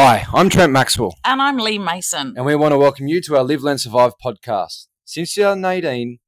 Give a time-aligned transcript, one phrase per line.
[0.00, 2.34] Hi, I'm Trent Maxwell, And I'm Lee Mason.
[2.36, 4.86] and we want to welcome you to our Live, Learn, Survive podcast.
[5.04, 6.20] Since 2018,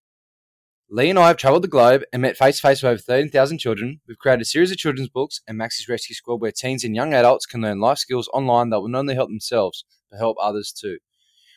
[0.91, 3.59] Lee and I have travelled the globe and met face to face with over 13,000
[3.59, 4.00] children.
[4.09, 7.14] We've created a series of children's books and Max's Rescue Squad where teens and young
[7.14, 10.73] adults can learn life skills online that will not only help themselves, but help others
[10.73, 10.98] too.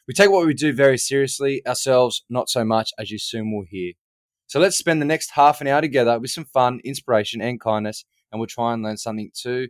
[0.07, 3.65] We take what we do very seriously, ourselves not so much, as you soon will
[3.67, 3.93] hear.
[4.45, 8.05] So let's spend the next half an hour together with some fun, inspiration, and kindness,
[8.31, 9.69] and we'll try and learn something too.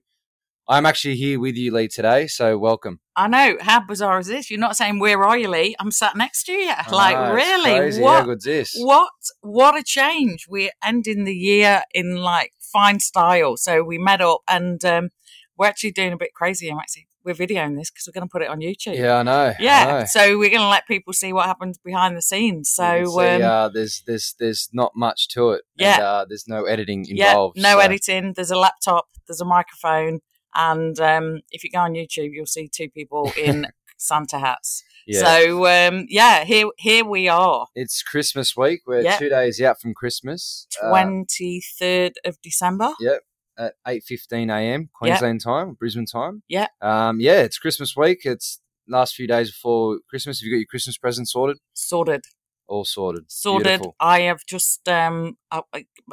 [0.68, 3.00] I'm actually here with you, Lee, today, so welcome.
[3.16, 3.58] I know.
[3.60, 4.50] How bizarre is this?
[4.50, 5.76] You're not saying where are you, Lee?
[5.80, 6.72] I'm sat next to you.
[6.92, 7.78] like, really?
[7.78, 8.02] crazy.
[8.02, 8.20] What?
[8.22, 8.74] How good's this?
[8.78, 9.12] What?
[9.42, 10.46] What a change!
[10.48, 13.58] We're ending the year in like fine style.
[13.58, 15.10] So we met up, and um,
[15.58, 16.70] we're actually doing a bit crazy.
[16.70, 18.98] I'm actually we're videoing this because we're going to put it on YouTube.
[18.98, 19.32] Yeah, I know.
[19.48, 20.06] I Yeah, know.
[20.06, 22.70] so we're going to let people see what happens behind the scenes.
[22.70, 25.64] So, see, um, uh, there's there's there's not much to it.
[25.76, 25.94] Yeah.
[25.96, 27.58] and, uh, there's no editing involved.
[27.58, 28.34] yeah, no so- editing.
[28.34, 29.08] There's a laptop.
[29.28, 30.20] There's a microphone,
[30.56, 34.84] and um, if you go on YouTube, you'll see two people in Santa hats.
[35.08, 35.20] Yeah.
[35.22, 38.82] So um, yeah, here here we are, it's Christmas week.
[38.88, 39.18] We're Yeah.
[39.18, 40.68] two days out from Christmas.
[40.82, 42.94] uh, twenty third of December.
[43.00, 43.22] Yep.
[43.58, 44.90] At eight fifteen a.m.
[44.94, 46.42] Queensland time, Brisbane time.
[46.48, 46.68] Yeah.
[46.82, 47.20] Um.
[47.20, 48.22] Yeah, it's Christmas week.
[48.24, 50.40] It's last few days before Christmas.
[50.40, 51.58] Have you got your Christmas present sorted?
[51.74, 52.24] Sorted,
[52.68, 53.26] All sorted.
[53.28, 53.66] sorted.
[53.68, 53.96] Beautiful.
[54.00, 55.62] I have just um a,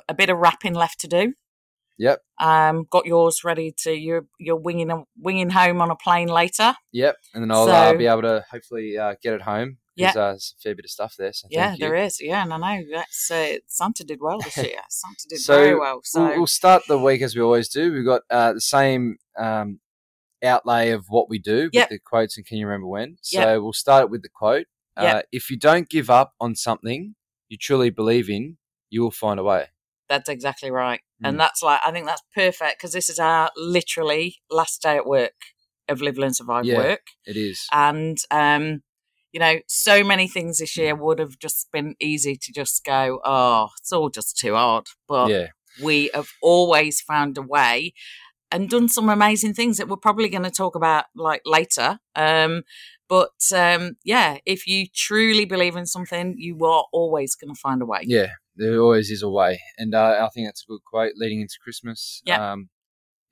[0.08, 1.32] a bit of wrapping left to do.
[2.00, 2.22] Yep.
[2.40, 6.74] Um, got yours ready to you're you're winging a, winging home on a plane later.
[6.92, 7.16] Yep.
[7.34, 9.76] And then I'll uh, be able to hopefully uh, get it home.
[9.96, 10.10] Yeah.
[10.12, 11.34] Uh, there's a fair bit of stuff there.
[11.34, 12.18] So yeah, there is.
[12.18, 14.80] Yeah, and I know that's uh, Santa did well this year.
[14.88, 16.00] Santa did So, very well.
[16.02, 17.92] So We'll, we'll start the week as we always do.
[17.92, 19.80] We've got uh, the same um,
[20.42, 21.88] outlay of what we do with Yep.
[21.90, 23.18] the quotes and can you remember when?
[23.20, 23.60] So Yep.
[23.60, 24.66] we'll start it with the quote.
[24.96, 25.26] Uh, Yep.
[25.32, 27.14] if you don't give up on something
[27.50, 28.56] you truly believe in,
[28.88, 29.66] you will find a way.
[30.10, 31.00] That's exactly right.
[31.22, 31.28] Mm.
[31.28, 35.06] And that's like, I think that's perfect because this is our literally last day at
[35.06, 35.32] work
[35.88, 36.76] of Live, Learn, Survive Yeah.
[36.76, 37.06] work.
[37.24, 37.66] It is.
[37.72, 38.82] And, um,
[39.32, 43.20] you know, so many things this year would have just been easy to just go,
[43.24, 44.88] oh, it's all just too hard.
[45.06, 45.46] But yeah.
[45.80, 47.94] we have always found a way
[48.50, 52.00] and done some amazing things that we're probably going to talk about like later.
[52.16, 52.64] Um,
[53.08, 57.80] but um, yeah, if you truly believe in something, you are always going to find
[57.82, 58.00] a way.
[58.04, 58.30] Yeah.
[58.60, 59.60] There always is a way.
[59.78, 62.22] And uh, I think that's a good quote leading into Christmas.
[62.26, 62.38] Yep.
[62.38, 62.68] Um,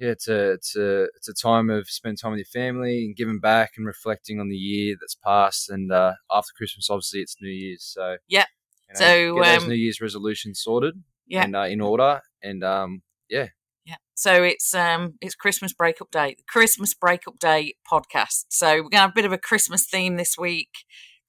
[0.01, 3.17] yeah, it's a it's a it's a time of spending time with your family and
[3.17, 5.71] giving back and reflecting on the year that's passed.
[5.71, 7.85] And uh, after Christmas, obviously, it's New Year's.
[7.85, 8.45] So yeah,
[8.89, 10.95] you know, So, get those um, New Year's resolutions sorted.
[11.27, 11.45] Yeah.
[11.45, 12.21] and uh, in order.
[12.43, 13.49] And um, Yeah.
[13.85, 13.97] Yeah.
[14.15, 18.45] So it's um it's Christmas breakup day, the Christmas breakup day podcast.
[18.51, 20.71] So we're gonna have a bit of a Christmas theme this week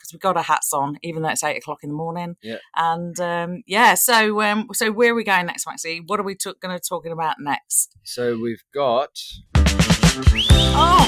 [0.09, 2.35] because we've got our hats on, even though it's eight o'clock in the morning.
[2.41, 2.57] Yeah.
[2.75, 6.01] And um yeah, so um so where are we going next, Maxie?
[6.05, 7.95] What are we t- going to talking about next?
[8.03, 9.09] so we've got
[10.81, 11.05] Oh,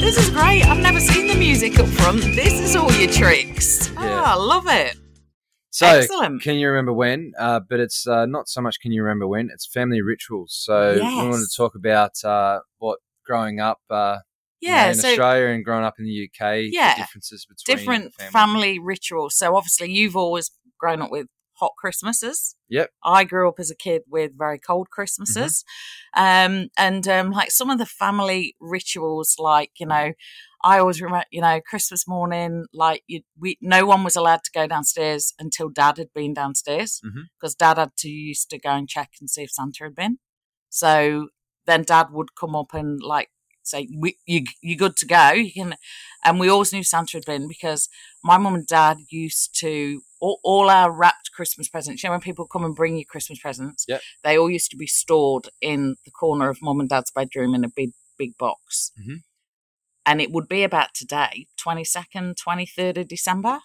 [0.00, 0.64] this is great!
[0.66, 2.20] I've never seen the music up front.
[2.20, 3.90] This is all your tricks.
[3.96, 4.22] Oh, Yeah.
[4.22, 4.96] I love it.
[5.70, 6.42] so Excellent.
[6.42, 7.32] can you remember when?
[7.38, 9.50] Uh, but it's uh, not so much can you remember when.
[9.52, 10.54] It's family rituals.
[10.54, 13.80] So we want to talk about uh, what growing up.
[14.62, 14.88] Uh, you know, Yeah.
[14.88, 16.94] in So Australia and growing up in the UK, Yeah.
[16.94, 18.32] the differences between different families.
[18.32, 19.36] family rituals.
[19.36, 22.54] So obviously, you've always grown up with hot Christmases.
[22.68, 22.90] Yep.
[23.04, 25.64] I grew up as a kid with very cold Christmases,
[26.16, 30.12] um, and um, like some of the family rituals, like you know,
[30.62, 34.50] I always remember, you know, Christmas morning, like you, we, no one was allowed to
[34.52, 37.00] go downstairs until Dad had been downstairs
[37.40, 40.18] because Dad had to used to go and check and see if Santa had been.
[40.68, 41.28] So
[41.66, 43.30] then Dad would come up and like
[43.68, 45.76] say, we, "You you good to go?" You can,
[46.24, 47.88] and we always knew Santa had been because
[48.24, 52.02] my mum and dad used to all, all our wrapped Christmas presents.
[52.02, 54.00] You know, when people come and bring you Christmas presents, Yep.
[54.24, 57.64] they all used to be stored in the corner of mum and dad's bedroom in
[57.64, 58.90] a big big box.
[59.00, 59.22] Mhm.
[60.06, 63.60] And it would be about today, twenty second, twenty third of December,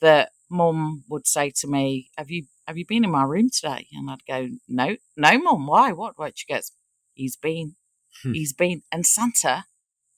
[0.00, 3.88] that mum would say to me, "Have you have you been in my room today?"
[3.92, 5.66] And I'd go, "No, no, mum.
[5.66, 5.92] Why?
[5.92, 6.18] What?
[6.18, 6.72] What?" She goes,
[7.14, 7.76] "He's been."
[8.22, 8.32] Hmm.
[8.32, 9.64] He's been, and Santa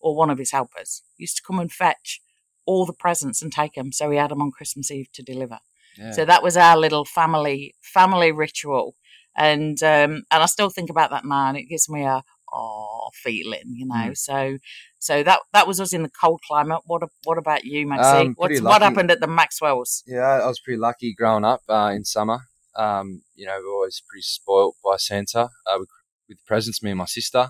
[0.01, 2.21] or one of his helpers used to come and fetch
[2.67, 3.93] all the presents and take them.
[3.93, 5.59] So he had them on Christmas Eve to deliver.
[5.99, 6.13] Yeah.
[6.13, 8.95] So that was our little family family ritual,
[9.37, 13.75] and um, and I still think about that and it gives me a oh feeling,
[13.75, 14.11] you know.
[14.11, 14.17] Mm.
[14.17, 14.59] So
[14.99, 16.83] so that that was us in the cold climate.
[16.87, 18.29] What what about you, Maxie?
[18.29, 20.03] Um, What's, what happened at the Maxwells?
[20.07, 22.41] Yeah, I was pretty lucky growing up uh, in summer.
[22.77, 25.89] Um, you know, we we're always pretty spoilt by Santa uh, with,
[26.29, 27.49] with presents, me and my sister.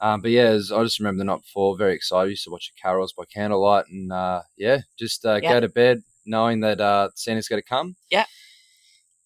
[0.00, 2.30] Um, but yeah, as I just remember the night before, very excited.
[2.30, 5.54] used to watch the carols by candlelight, and uh, yeah, just uh, Yeah.
[5.54, 7.96] go to bed knowing that uh, Santa's going to come.
[8.10, 8.26] Yeah.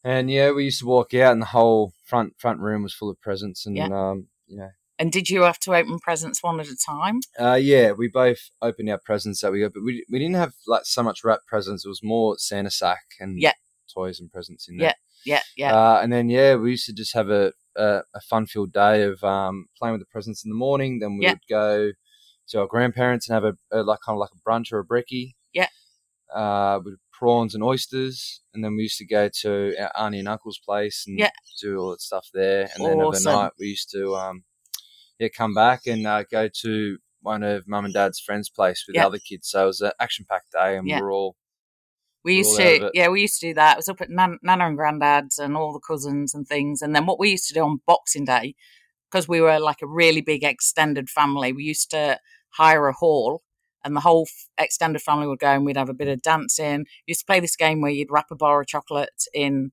[0.02, 3.10] And yeah, we used to walk out, and the whole front front room was full
[3.10, 3.86] of presents, and Yeah.
[3.86, 7.20] um, you know, And did you have to open presents one at a time?
[7.38, 10.52] Uh, yeah, we both opened our presents that we got, but we, we didn't have
[10.66, 11.84] like so much wrapped presents.
[11.84, 13.52] It was more Santa sack and Yeah.
[13.94, 14.94] toys and presents in there.
[15.24, 15.74] Yeah, yeah.
[15.74, 19.02] Uh, and then yeah, we used to just have a a, a fun filled day
[19.02, 20.98] of um, playing with the presents in the morning.
[20.98, 21.32] Then we Yeah.
[21.32, 21.92] would go
[22.48, 24.84] to our grandparents and have a, a like kind of like a brunch or a
[24.84, 25.34] brekkie.
[25.52, 25.68] Yeah.
[26.34, 30.28] Uh, with prawns and oysters, and then we used to go to our auntie and
[30.28, 31.30] uncle's place and Yeah.
[31.60, 32.70] do all that stuff there.
[32.74, 33.32] And then Awesome.
[33.32, 34.44] overnight we used to um,
[35.18, 38.94] yeah come back and uh, go to one of mum and dad's friends' place with
[38.94, 39.48] the other kids.
[39.50, 41.36] So it was an action packed day, and we were all
[42.24, 43.74] We used all out of to, yeah, we used to do that.
[43.74, 46.82] It was up at Nan- Nana and Grandad's and all the cousins and things.
[46.82, 48.54] And then what we used to do on Boxing Day,
[49.10, 52.18] because we were like a really big extended family, we used to
[52.50, 53.42] hire a hall
[53.84, 56.80] and the whole f- extended family would go and we'd have a bit of dancing.
[56.80, 59.72] We used to play this game where you'd wrap a bar of chocolate in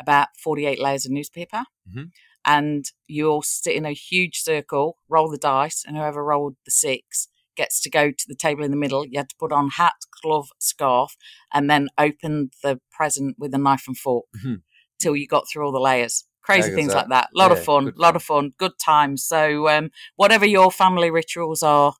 [0.00, 1.64] about 48 layers of newspaper.
[1.90, 2.10] Mhm.
[2.44, 6.70] And you all sit in a huge circle, roll the dice, and whoever rolled the
[6.70, 9.06] six gets to go to the table in the middle.
[9.06, 11.16] You had to put on hat, glove, scarf,
[11.52, 14.62] and then open the present with a knife and fork Mhm.
[15.00, 16.24] till you got through all the layers.
[16.42, 17.28] Crazy things goes like that.
[17.34, 17.88] A lot Yeah, of fun.
[17.88, 18.52] a lot of fun.
[18.58, 19.24] Good times.
[19.26, 21.94] So um, whatever your family rituals are,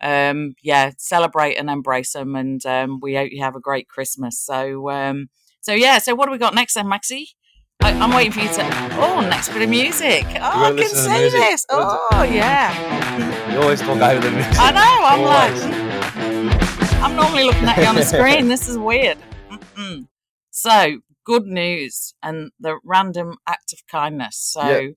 [0.00, 2.34] um, yeah, celebrate and embrace them.
[2.34, 4.38] And um, we hope you have a great Christmas.
[4.38, 5.28] So um,
[5.60, 5.98] so yeah.
[5.98, 7.30] So what do we got next then, Maxie?
[7.82, 8.98] I, I'm waiting for you to.
[9.00, 10.24] Oh, next bit of music.
[10.26, 11.66] Oh, I can listen to the see this.
[11.68, 13.52] Oh, yeah.
[13.52, 14.52] you always talk over the music.
[14.58, 15.04] I know.
[15.04, 15.64] I'm Always.
[15.64, 18.48] like, I'm normally looking at you on the screen.
[18.48, 19.18] This is weird.
[19.50, 20.06] Mm-mm.
[20.50, 24.36] So, good news and the random act of kindness.
[24.38, 24.88] So, Yeah.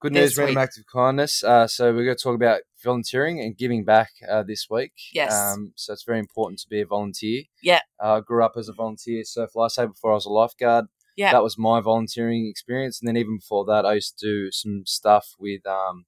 [0.00, 1.42] Good news, random act of kindness.
[1.42, 4.92] Uh, so we're going to talk about volunteering and giving back uh, this week.
[5.12, 5.34] Yes.
[5.34, 7.42] Um, so it's very important to be a volunteer.
[7.64, 7.80] Yeah.
[8.00, 10.84] Uh, I grew up as a volunteer surf lifesaver before I was a lifeguard.
[11.18, 11.32] Yeah.
[11.32, 14.84] That was my volunteering experience, and then even before that, I used to do some
[14.86, 16.06] stuff with um,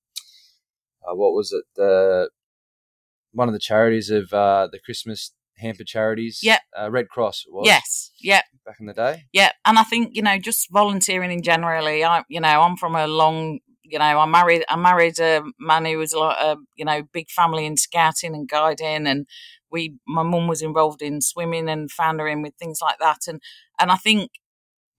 [1.06, 1.64] uh, what was it?
[1.76, 2.30] The
[3.32, 6.40] one of the charities of uh, the Christmas hamper charities.
[6.42, 6.58] Yeah.
[6.78, 7.44] Uh, Red Cross.
[7.46, 8.10] It was yes.
[8.20, 8.42] Yeah.
[8.64, 9.24] Back in the day.
[9.32, 9.52] Yeah.
[9.64, 13.06] And I think, you know, just volunteering in generally, I, you know, I'm from a
[13.06, 16.84] long, you know, I married, I married a man who was a lot, a, you
[16.84, 19.26] know, big family in scouting and guiding and
[19.70, 23.18] we, my mum was involved in swimming and foundering with things like that.
[23.28, 23.40] And,
[23.78, 24.30] and I think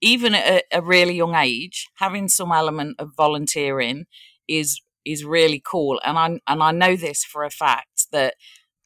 [0.02, 4.06] even at a, really young age, having some element of volunteering
[4.48, 6.00] is is really cool.
[6.04, 8.34] And I and I know this for a fact that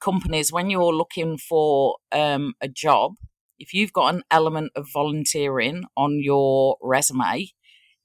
[0.00, 3.14] companies, when you're looking for um, a job,
[3.58, 7.48] if you've got an element of volunteering on your resume,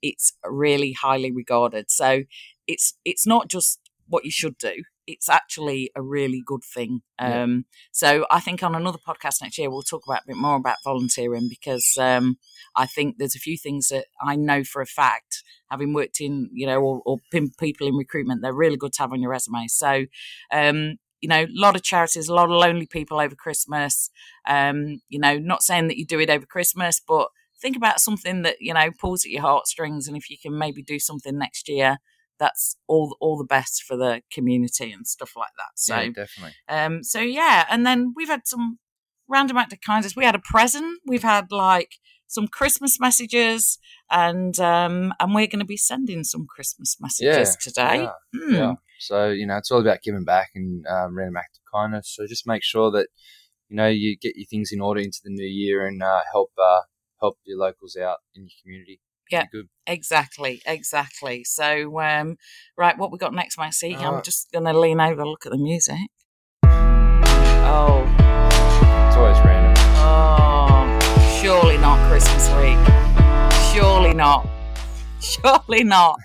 [0.01, 1.91] it's really highly regarded.
[1.91, 2.23] So
[2.67, 7.01] it's it's not just what you should do; it's actually a really good thing.
[7.19, 7.43] Yeah.
[7.43, 10.55] Um, so I think on another podcast next year we'll talk about a bit more
[10.55, 12.37] about volunteering because um,
[12.75, 16.49] I think there's a few things that I know for a fact, having worked in
[16.53, 19.31] you know or, or pin- people in recruitment, they're really good to have on your
[19.31, 19.67] resume.
[19.67, 20.05] So.
[20.51, 24.09] Um, you know, a lot of charities, a lot of lonely people over Christmas.
[24.47, 27.29] Um, you know, not saying that you do it over Christmas, but
[27.61, 30.81] think about something that you know pulls at your heartstrings, and if you can maybe
[30.81, 31.99] do something next year,
[32.41, 35.71] that's all all the best for the community and stuff like that.
[35.75, 36.55] So, yeah, definitely.
[36.67, 38.79] um, so yeah, and then we've had some
[39.29, 40.15] random act of kindness.
[40.15, 40.99] We had a present.
[41.05, 41.91] We've had like
[42.27, 43.77] some Christmas messages,
[44.09, 48.03] and um, and we're going to be sending some Christmas messages today.
[48.03, 48.11] Yeah.
[48.33, 48.53] Hmm.
[48.55, 48.73] Yeah.
[48.99, 52.13] So you know, it's all about giving back and um, random act of kindness.
[52.15, 53.07] So just make sure that
[53.69, 56.51] you know you get your things in order into the new year and uh, help
[56.57, 56.81] uh,
[57.19, 58.99] help your locals out in your community.
[59.31, 59.45] Yeah.
[59.51, 59.67] Good.
[59.87, 61.43] Exactly, exactly.
[61.43, 62.35] So, um,
[62.77, 63.95] right, what we got next, Maxie?
[63.95, 64.23] I'm Alright.
[64.23, 65.97] just going to lean over, and look at the music.
[66.63, 68.03] Oh,
[69.07, 69.73] It's always random.
[69.97, 72.77] oh, surely not Christmas week.
[73.73, 74.47] Surely not.
[75.21, 76.17] Surely not.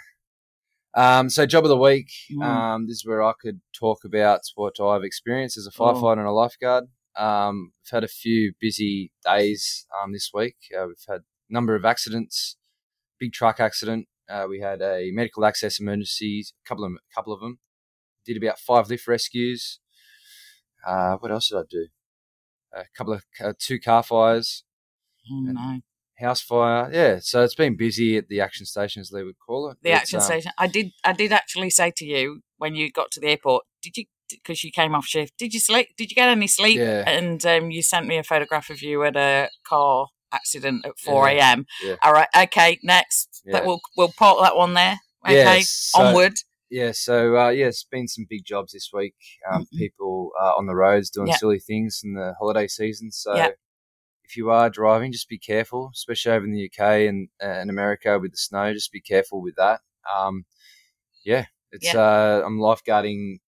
[0.94, 2.08] Um, so job of the week.
[2.32, 2.42] Mm.
[2.42, 5.92] Um, this is where I could talk about what I've experienced as a Oh.
[5.94, 6.84] firefighter and a lifeguard.
[7.16, 10.56] Um, we've had a few busy days um, this week.
[10.76, 12.56] Uh, we've had a number of accidents.
[13.18, 14.06] Big truck accident.
[14.28, 16.44] Uh, we had a medical access emergency.
[16.64, 17.58] A couple of couple of them.
[18.24, 19.78] Did about five lift rescues.
[20.86, 21.86] Uh, what else did I do?
[22.74, 24.64] A couple of uh, two car fires,
[25.30, 25.80] Oh, no.
[26.18, 26.90] house fire.
[26.92, 29.78] Yeah, so it's been busy at the action station, as they would call it.
[29.82, 30.52] The It's, action um, station.
[30.58, 30.90] I did.
[31.02, 33.64] I did actually say to you when you got to the airport.
[33.82, 34.04] Did you?
[34.28, 35.34] Because you came off shift.
[35.38, 35.90] Did you sleep?
[35.96, 36.78] Did you get any sleep?
[36.78, 37.08] Yeah.
[37.08, 41.26] And um, you sent me a photograph of you at a car accident at four
[41.28, 41.66] a.m.
[41.82, 41.96] Yeah.
[42.02, 42.28] All right.
[42.44, 42.78] Okay.
[42.82, 43.42] Next.
[43.44, 43.52] Yeah.
[43.54, 44.98] That we'll we'll park that one there.
[45.24, 45.34] Okay.
[45.58, 46.34] Yes, so- Onward.
[46.68, 49.14] Yeah, so uh, yeah, it's been some big jobs this week.
[49.48, 49.78] Um, Mhm.
[49.78, 51.36] People uh, on the roads doing Yeah.
[51.36, 53.12] silly things in the holiday season.
[53.12, 53.50] So Yeah.
[54.24, 57.70] if you are driving, just be careful, especially over in the UK and uh, in
[57.70, 58.72] America with the snow.
[58.72, 59.80] Just be careful with that.
[60.12, 60.44] Um,
[61.24, 63.38] yeah, It's uh, I'm lifeguarding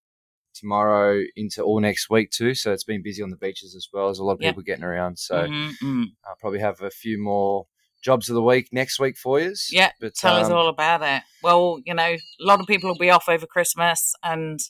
[0.58, 4.06] tomorrow into all next week too, so it's been busy on the beaches as well.
[4.06, 4.50] There's a lot of Yep.
[4.54, 6.04] people getting around, so Mhm, mm.
[6.26, 7.66] I'll probably have a few more
[8.02, 9.54] jobs of the week next week for you.
[9.70, 11.22] Yeah, but Tell us um, all about it.
[11.42, 14.60] Well, you know, a lot of people will be off over Christmas, and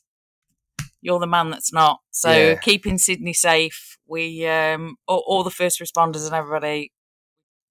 [1.01, 2.01] you're the man that's not.
[2.11, 2.57] So Yeah.
[2.57, 3.97] keeping Sydney safe.
[4.07, 6.93] We, um, all, all the first responders and everybody.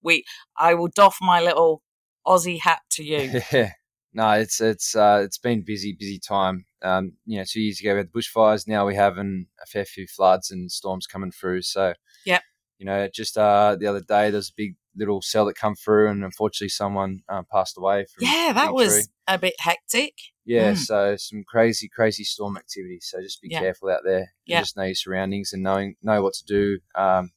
[0.02, 0.24] We,
[0.58, 1.82] I will doff my little
[2.26, 3.42] Aussie hat to you.
[3.52, 3.72] Yeah.
[4.18, 6.66] No, it's it's uh, it's been busy, busy time.
[6.82, 8.68] Um, you know, two years ago we had the bushfires.
[8.68, 11.62] Now we're having a fair few floods and storms coming through.
[11.62, 11.94] So,
[12.26, 12.40] yeah,
[12.80, 15.76] You know, just uh, the other day there was a big little cell that come
[15.76, 18.26] through, and unfortunately someone um, passed away from.
[18.26, 19.04] yeah, that was tree.
[19.28, 20.14] a bit hectic.
[20.46, 20.78] Yeah, Mm.
[20.78, 23.00] so some crazy, crazy storm activity.
[23.02, 23.60] So just be Yeah.
[23.60, 24.34] careful out there.
[24.48, 24.62] Yeah.
[24.62, 26.80] Just know your surroundings and knowing know what to do.
[26.96, 27.34] Um,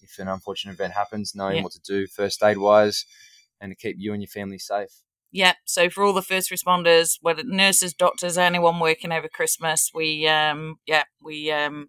[0.00, 1.62] if an unfortunate event happens, knowing Yeah.
[1.64, 3.04] what to do first aid wise,
[3.60, 4.92] and to keep you and your family safe.
[5.32, 5.56] Yep.
[5.64, 10.76] So for all the first responders, whether nurses, doctors, anyone working over Christmas, we um
[10.86, 11.88] yeah, we um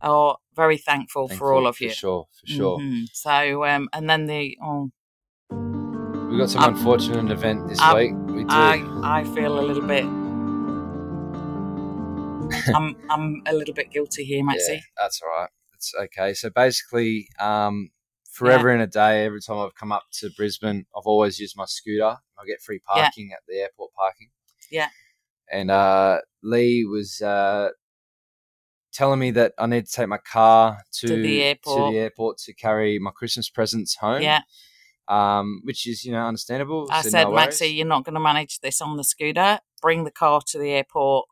[0.00, 1.90] are very thankful, for all of for you.
[1.90, 2.78] sure, for sure.
[2.78, 3.06] Mhm.
[3.12, 4.90] So um and then the oh
[6.30, 8.12] We got some Um, unfortunate event this um, week.
[8.34, 8.44] We.
[8.48, 10.04] I I feel a little bit
[12.74, 14.74] I'm I'm a little bit guilty here, Maxie.
[14.74, 15.50] Yeah, that's all right.
[15.74, 16.34] It's okay.
[16.34, 17.90] So basically, um,
[18.30, 21.64] forever in a day, every time I've come up to Brisbane, I've always used my
[21.66, 22.16] scooter.
[22.38, 23.02] I get free Yeah.
[23.02, 24.30] parking at the airport parking.
[24.70, 24.88] Yeah.
[25.50, 27.70] And uh, Lee was uh,
[28.92, 31.76] telling me that I need to take my car to, To the airport.
[31.76, 34.22] to the airport to carry my Christmas presents home.
[34.22, 34.40] Yeah.
[35.06, 36.88] Um, which is you know understandable.
[36.90, 37.32] I so said, no.
[37.34, 39.58] Maxie, you're not going to manage this on the scooter.
[39.82, 41.26] Bring the car to the airport,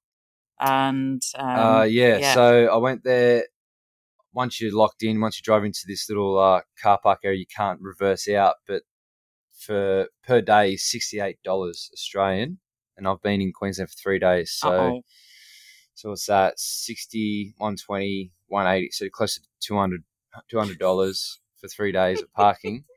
[0.61, 2.35] and um, uh, yeah, yeah.
[2.35, 3.45] So I went there.
[4.35, 7.47] Once you're locked in, once you drive into this little uh, car park area, you
[7.55, 8.57] can't reverse out.
[8.69, 8.83] But
[9.67, 12.59] for per day, sixty eight dollars Australian,
[12.97, 14.53] and I've been in Queensland for three days.
[14.53, 15.03] So uh-oh.
[15.95, 22.33] so it's that 60, 120, 180, so close to 200 dollars for three days of
[22.33, 22.85] parking.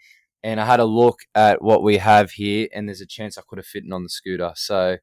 [0.45, 3.41] and I had a look at what we have here, and there's a chance I
[3.47, 4.51] could have fitted on the scooter.
[4.55, 4.97] So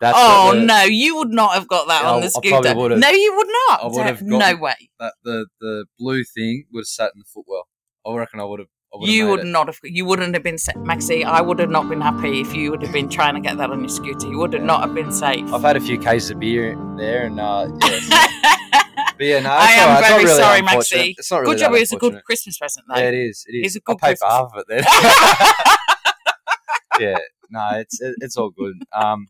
[0.00, 2.74] that's oh the- no, you would not have got that Yeah, on the scooter.
[2.74, 3.82] No, you would not.
[3.82, 4.90] I would have no way.
[5.00, 7.66] that the the blue thing would have sat in the footwell.
[8.06, 8.68] I reckon I would have.
[8.96, 9.46] Would You would it.
[9.46, 9.78] not have.
[9.82, 11.24] You wouldn't have been safe, Maxie.
[11.24, 13.70] I would have not been happy if you would have been trying to get that
[13.70, 14.28] on your scooter.
[14.28, 15.52] You would have not have been safe.
[15.52, 18.00] I've had a few cases of beer there, and uh, yeah,
[19.18, 19.98] but yeah, no, I am all right.
[20.00, 20.62] It's very really sorry.
[20.62, 21.14] Maxie.
[21.18, 21.74] It's not really good job.
[21.74, 22.22] It was a good.
[22.24, 22.96] Christmas present, though.
[23.00, 23.44] Yeah, it is.
[23.48, 23.66] It is.
[23.66, 24.84] It's a I'll good pay for half of it then.
[27.00, 27.18] yeah,
[27.50, 28.76] no, it's it, it's all good.
[28.92, 29.26] Um,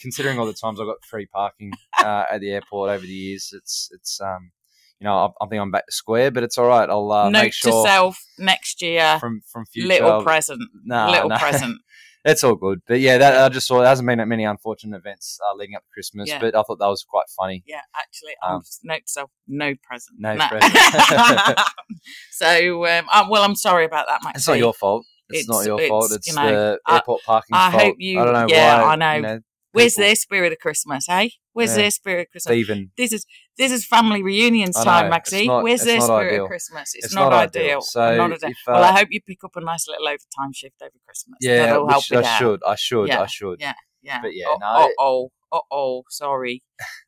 [0.00, 3.52] considering all the times I got free parking uh, at the airport over the years,
[3.52, 4.52] it's it's um,
[5.00, 6.88] you know, I, I think I'm back to square, but it's all right.
[6.88, 9.18] I'll uh, Note make sure to self next year.
[9.20, 9.88] from from future.
[9.88, 10.60] Little I'll- present.
[10.84, 11.38] Nah, little nah.
[11.38, 11.78] present.
[12.24, 12.80] it's all good.
[12.86, 13.78] But yeah, that I just saw.
[13.78, 16.40] There hasn't been that many unfortunate events uh, leading up to Christmas, Yeah.
[16.40, 17.62] but I thought that was quite funny.
[17.66, 19.30] Yeah, actually, I'm Um, just note to self.
[19.46, 20.16] No present.
[20.18, 20.74] No present.
[22.32, 24.38] so, um, uh, well, I'm sorry about that, Maxie.
[24.38, 25.06] It's not your fault.
[25.30, 26.12] It's, It's- not your it's, fault.
[26.12, 27.54] It's you know, the I- airport parking.
[27.54, 27.82] I fault.
[27.82, 28.92] hope you- I don't know yeah, why.
[28.92, 29.12] I know.
[29.14, 29.40] You know
[29.72, 31.28] Where's people- their spirit of Christmas, eh?
[31.52, 31.82] Where's Yeah.
[31.82, 32.52] their spirit of Christmas?
[32.54, 32.92] Stephen.
[32.96, 33.26] This is
[33.58, 35.46] this is family reunions time, Maxie.
[35.46, 36.44] not- Where's their spirit ideal.
[36.44, 36.92] of Christmas?
[36.94, 37.62] It's, It's not, not ideal.
[37.64, 37.80] ideal.
[37.82, 38.50] So not ideal.
[38.50, 41.38] if, well, I uh, hope you pick up a nice little overtime shift over Christmas.
[41.40, 42.38] Yeah, That'll help I out.
[42.38, 42.60] should.
[42.66, 43.08] I should.
[43.08, 43.60] Yeah, I should.
[43.60, 43.74] yeah.
[44.02, 44.20] Yeah.
[44.22, 46.62] But yeah, oh, no, oh, oh, oh, oh, sorry.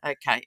[0.05, 0.43] Okay.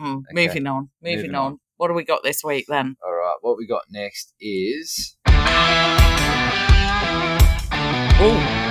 [0.00, 0.46] Mm, Okay.
[0.46, 0.90] Moving on.
[1.02, 1.52] Moving, Moving on.
[1.52, 1.58] on.
[1.76, 2.96] What do we got this week then?
[3.04, 3.34] All right.
[3.40, 5.16] What we got next is
[8.20, 8.67] Oh,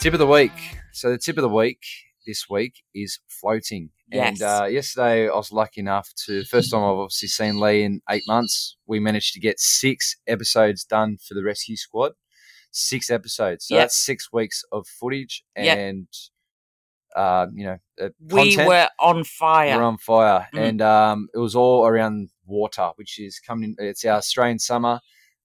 [0.00, 0.52] tip of the week.
[0.92, 1.80] So the tip of the week
[2.26, 3.90] this week is floating.
[4.10, 4.40] Yes.
[4.40, 8.00] And uh, yesterday I was lucky enough to first time I've obviously seen Lee in
[8.10, 8.76] eight months.
[8.86, 12.12] We managed to get six episodes done for the rescue squad.
[12.70, 13.66] Six episodes.
[13.66, 13.82] So Yep.
[13.84, 15.78] that's six weeks of footage Yep.
[15.78, 16.08] and
[17.14, 19.78] uh, you know uh, we were on fire.
[19.78, 20.60] We're on fire, Mm.
[20.68, 23.74] and um, it was all around water, which is coming.
[23.78, 25.00] In, it's our Australian summer.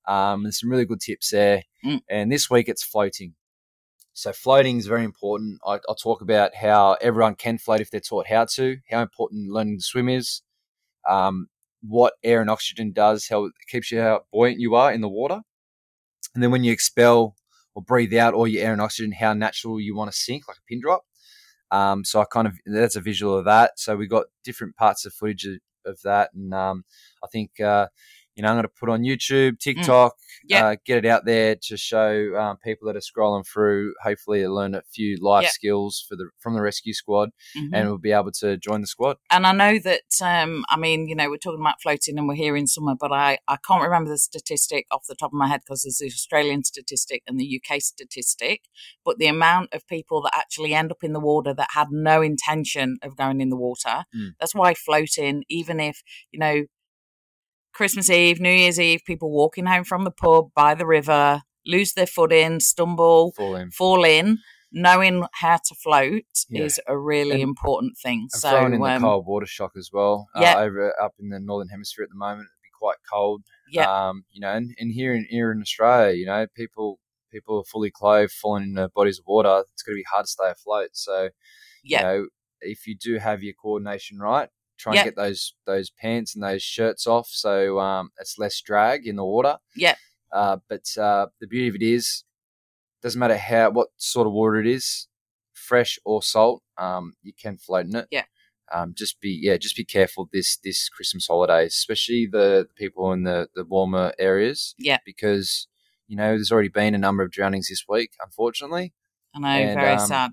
[0.06, 2.02] Um, there's some really good tips there, Mm.
[2.10, 3.36] and this week it's floating.
[4.14, 5.60] So floating is very important.
[5.66, 8.78] I, I'll talk about how everyone can float if they're taught how to.
[8.90, 10.42] How important learning to swim is.
[11.10, 11.48] Um,
[11.82, 15.10] what air and oxygen does, how it keeps you how buoyant you are in the
[15.10, 15.42] water,
[16.34, 17.36] and then when you expel
[17.74, 20.58] or breathe out all your air and oxygen, how natural you want to sink, like
[20.58, 21.04] a pin drop.
[21.72, 23.80] Um, so I kind of that's a visual of that.
[23.80, 26.84] So we got different parts of footage of, of that, and um,
[27.24, 27.88] I think uh,
[28.36, 30.14] you know, I'm going to put on YouTube, TikTok,
[30.46, 30.68] Yeah.
[30.68, 33.94] uh, get it out there to show um, people that are scrolling through.
[34.04, 35.50] Hopefully, learn a few life Yeah.
[35.50, 37.70] skills for the from the rescue squad, Mhm.
[37.74, 39.18] and we'll be able to join the squad.
[39.30, 42.36] and I know that um, I mean, you know, we're talking about floating and we're
[42.36, 45.48] here in summer, but I, I can't remember the statistic off the top of my
[45.48, 48.62] head because there's the Australian statistic and the UK statistic.
[49.06, 52.22] But the amount of people that actually end up in the water that had no
[52.22, 54.06] intention of going in the water.
[54.16, 54.32] Mm.
[54.40, 56.66] That's why floating, even if you know,
[57.74, 61.94] Christmas Eve, New Year's Eve, people walking home from the pub by the river, lose
[61.94, 63.72] their footing, stumble, Fall in.
[63.72, 64.40] fall in.
[64.74, 66.64] Knowing how to float Yeah.
[66.64, 68.28] is a really And- important thing.
[68.30, 70.30] So throwing in the um, cold water shock as well.
[70.40, 70.56] yeah.
[70.56, 73.42] Uh, over up in the northern hemisphere at the moment, it'd be quite cold.
[73.70, 74.10] Yeah.
[74.10, 77.00] Um, you know, and, and here in here in Australia, you know, people
[77.32, 79.64] people are fully clothed, falling into bodies of water.
[79.74, 80.92] It's going to be hard to stay afloat.
[80.94, 81.30] So,
[81.84, 82.28] yeah, you know,
[82.62, 84.48] if you do have your coordination right,
[84.82, 85.02] try Yeah.
[85.02, 89.16] and get those those pants and those shirts off so um, it's less drag in
[89.16, 89.58] the water.
[89.76, 89.96] Yeah.
[90.32, 92.24] Uh, but uh, the beauty of it is,
[93.04, 95.08] doesn't matter how what sort of water it is,
[95.54, 98.08] fresh or salt, um, you can float in it.
[98.12, 98.24] Yeah.
[98.74, 103.12] Um, just be yeah, just be careful this this Christmas holidays, especially the, the people
[103.12, 104.74] in the the warmer areas.
[104.78, 105.00] Yeah.
[105.06, 105.68] Because
[106.08, 108.94] you know there's already been a number of drownings this week, unfortunately.
[109.36, 110.32] I know, and, very um, sad.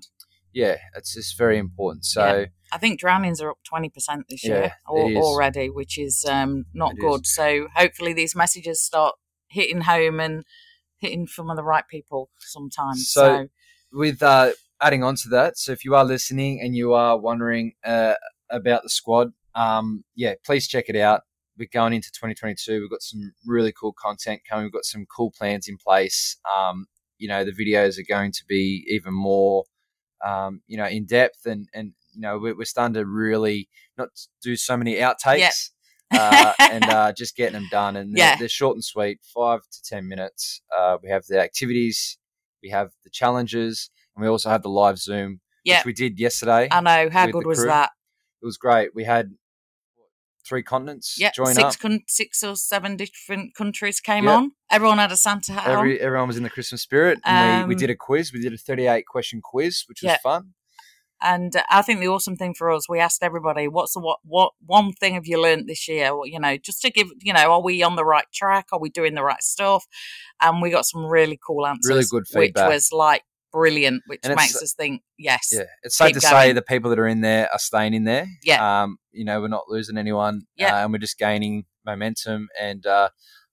[0.53, 2.05] Yeah, it's just very important.
[2.05, 2.45] So.
[2.71, 6.97] I think drownings are up 20% this Yeah, year already, which is um, not It
[6.97, 7.01] is.
[7.01, 7.27] good.
[7.27, 9.15] So hopefully these messages start
[9.47, 10.43] hitting home and
[10.99, 13.09] hitting some of the right people sometimes.
[13.11, 13.47] So- So,
[13.91, 17.73] with uh, adding on to that, so if you are listening and you are wondering
[17.83, 18.13] uh,
[18.49, 21.21] about the squad, um, yeah, please check it out.
[21.57, 22.79] We're going into 2022.
[22.81, 24.65] We've got some really cool content coming.
[24.65, 26.37] We've got some cool plans in place.
[26.49, 26.85] Um,
[27.17, 29.65] you know, the videos are going to be even more,
[30.25, 34.09] um, you know, in depth, and and you know, we're, we're starting to really not
[34.41, 35.69] do so many outtakes.
[36.11, 38.35] uh, and uh, just getting them done, and they're, Yeah.
[38.35, 40.59] they're short and sweet, five to ten minutes.
[40.75, 42.17] Uh, we have the activities,
[42.63, 45.77] we have the challenges, and we also have the live Zoom, Yeah.
[45.77, 46.67] which we did yesterday.
[46.71, 47.91] I know, how good was that?
[48.41, 48.95] it was great.
[48.95, 49.35] We had
[50.47, 51.79] three continents Yeah, join six, up.
[51.79, 54.35] con- six or seven different countries came Yeah.
[54.37, 54.51] on.
[54.71, 55.77] Everyone had a Santa hat on.
[55.77, 57.19] Every, everyone was in the Christmas spirit.
[57.23, 58.33] And we, we Um, did a quiz.
[58.33, 60.53] We did a 38 question quiz, which was fun.
[61.21, 64.53] And I think the awesome thing for us, we asked everybody, what's the what what
[64.65, 66.15] one thing have you learned this year?
[66.15, 68.67] Well, you know, just to give, you know, are we on the right track?
[68.71, 69.85] Are we doing the right stuff?
[70.41, 72.67] And we got some really cool answers, Really good feedback.
[72.67, 76.61] which was like brilliant, which makes us think, yes, Yeah, it's safe to say the
[76.61, 78.27] people that are in there are staying in there.
[78.43, 78.83] Yeah.
[78.83, 80.43] um, you know, we're not losing anyone.
[80.55, 80.75] Yeah.
[80.75, 82.47] uh, and we're just gaining momentum.
[82.59, 83.09] And uh,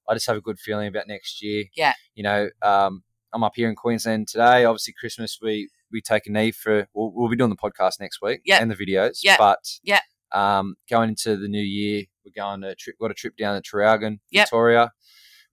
[0.09, 1.65] I just have a good feeling about next year.
[1.75, 1.95] Yeah.
[2.15, 3.03] you know, um,
[3.33, 4.65] I'm up here in Queensland today.
[4.65, 6.87] Obviously, Christmas we we take a knee for.
[6.95, 8.41] We'll, we'll be doing the podcast next week.
[8.45, 8.61] Yeah.
[8.63, 9.21] and the videos.
[9.25, 9.37] Yeah.
[9.39, 10.01] but Yeah.
[10.33, 12.97] um, going into the new year, we're going to trip.
[13.01, 14.43] Got a trip down to Traralgon, Yeah.
[14.43, 14.93] Victoria,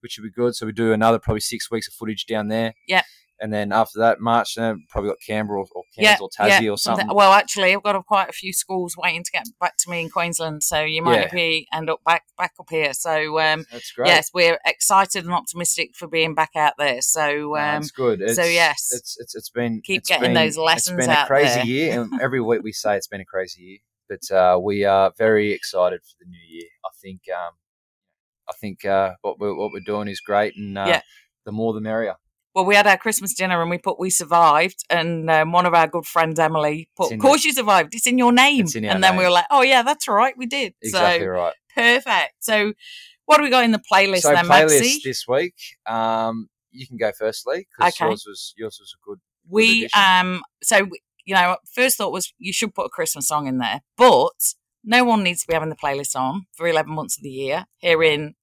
[0.00, 0.54] which will be good.
[0.54, 2.74] So we do another probably six weeks of footage down there.
[2.86, 3.02] Yeah.
[3.40, 6.72] And then after that, March, uh, probably got Canberra or, or Yeah, Cairns or Tassie
[6.72, 7.08] or something.
[7.12, 10.02] Well, actually, I've got a, quite a few schools waiting to get back to me
[10.02, 11.34] in Queensland, so you might Yeah.
[11.34, 12.94] be end up back back up here.
[12.94, 14.06] So um, That's great.
[14.06, 17.02] yes, we're excited and optimistic for being back out there.
[17.02, 18.20] So No, um, it's good.
[18.22, 18.90] It's, so yes.
[18.92, 21.64] it's it's it's been Keep it's getting been- those lessons It's been a crazy there.
[21.66, 25.12] year, and every week we say it's been a crazy year, but uh, we are
[25.18, 26.68] very excited for the new year.
[26.84, 27.54] I think um,
[28.48, 31.00] I think uh, what we're what we're doing is great, and uh, Yeah.
[31.44, 32.14] the more the merrier.
[32.54, 35.74] Well, we had our Christmas dinner and we put "We survived," and um, one of
[35.74, 37.94] our good friends, Emily, put "Of course you survived.
[37.94, 40.46] It's in your name." In and then we were like, "Oh yeah, that's right, we
[40.46, 41.54] did." Exactly so right.
[41.74, 42.34] perfect.
[42.40, 42.72] So,
[43.26, 45.00] what do we got in the playlist so then, playlist Maxie?
[45.04, 45.54] this week.
[45.86, 48.04] Um, you can go firstly because Okay.
[48.06, 49.18] yours was yours was a good.
[49.48, 50.00] we addition.
[50.00, 50.88] um so
[51.24, 55.04] you know first thought was you should put a christmas song in there but no
[55.04, 58.34] one needs to be having the playlist on for 11 months of the year herein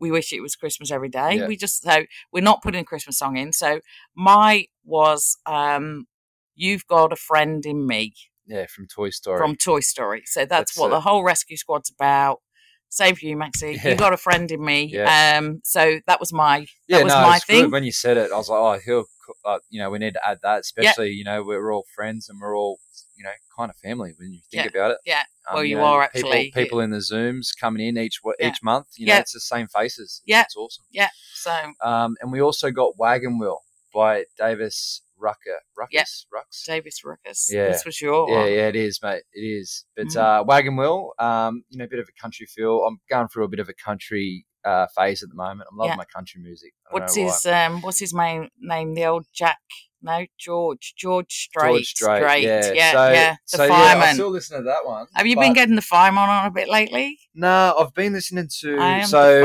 [0.00, 1.46] we wish it was christmas every day Yeah.
[1.46, 3.80] we just so we're not putting a christmas song in so
[4.14, 6.06] my was um
[6.54, 8.14] you've got a friend in me
[8.46, 9.38] Yeah, from Toy Story.
[9.38, 10.90] from toy story so that's, That's what it.
[10.90, 12.40] the whole rescue squad's about
[12.88, 13.90] save you maxie Yeah.
[13.90, 15.36] you got a friend in me Yeah.
[15.38, 17.72] um so that was my yeah, that was no, my thing good.
[17.72, 19.04] When you said it, I was like, oh, he'll,
[19.46, 22.38] uh, you know, we need to add that, especially, you know, we're all friends and
[22.38, 22.78] we're all,
[23.16, 24.98] you know, kind of family when you think about it.
[25.04, 25.22] Yeah.
[25.48, 26.52] Um, Well, you know, are people, actually.
[26.52, 28.48] people in the Zooms coming in each Yeah.
[28.48, 28.86] each month.
[28.96, 30.22] You know, it's the same faces.
[30.26, 30.42] Yeah.
[30.42, 30.84] it's awesome.
[30.90, 31.10] Yeah.
[31.34, 33.60] So Um, and we also got Wagon Wheel
[33.92, 35.60] by Darius Rucker.
[35.76, 36.64] Ruckus, Rux.
[36.66, 37.48] Darius Ruckus.
[37.52, 37.68] Yeah.
[37.68, 38.46] This was your Yeah, one.
[38.52, 39.22] yeah, it is, mate.
[39.32, 39.84] It is.
[39.96, 40.16] But Mhm.
[40.40, 42.84] uh, Wagon Wheel, um, you know, a bit of a country feel.
[42.84, 45.68] I'm going through a bit of a country uh, phase at the moment.
[45.70, 45.96] I'm loving Yeah.
[45.96, 46.72] my country music.
[46.90, 48.94] What's his um what's his main name?
[48.94, 49.60] The old Jack
[50.04, 51.70] no, George, George Strait.
[51.70, 52.20] George Strait.
[52.22, 52.44] Great.
[52.44, 52.72] Yeah.
[52.72, 53.36] yeah, so, yeah.
[53.50, 53.98] The so, fireman.
[54.00, 55.06] Yeah, I still listen to that one.
[55.14, 57.18] Have you been getting the fireman on a bit lately?
[57.34, 58.78] No, I've been listening to.
[58.78, 59.38] I am so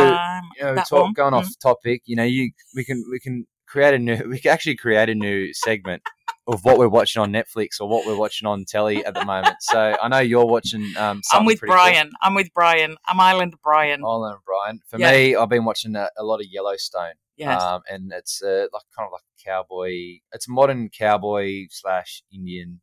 [0.57, 1.13] you know, talk, one.
[1.13, 1.37] going Mm.
[1.37, 2.03] off topic.
[2.05, 5.15] You know, you we can we can create a new we can actually create a
[5.15, 6.03] new segment
[6.47, 9.55] of what we're watching on Netflix or what we're watching on telly at the moment.
[9.61, 10.93] So I know you're watching.
[10.97, 11.75] Um, I'm with pretty cool.
[11.75, 12.11] Brian.
[12.23, 12.97] I'm with Brian.
[13.07, 14.03] I'm Island Brian.
[14.03, 14.79] Island Brian.
[14.89, 15.11] For Yeah.
[15.11, 17.13] me, I've been watching a, a lot of Yellowstone.
[17.39, 17.61] Yes.
[17.61, 20.19] Um, and it's uh, like kind of like a cowboy.
[20.33, 22.81] It's a modern cowboy slash Indian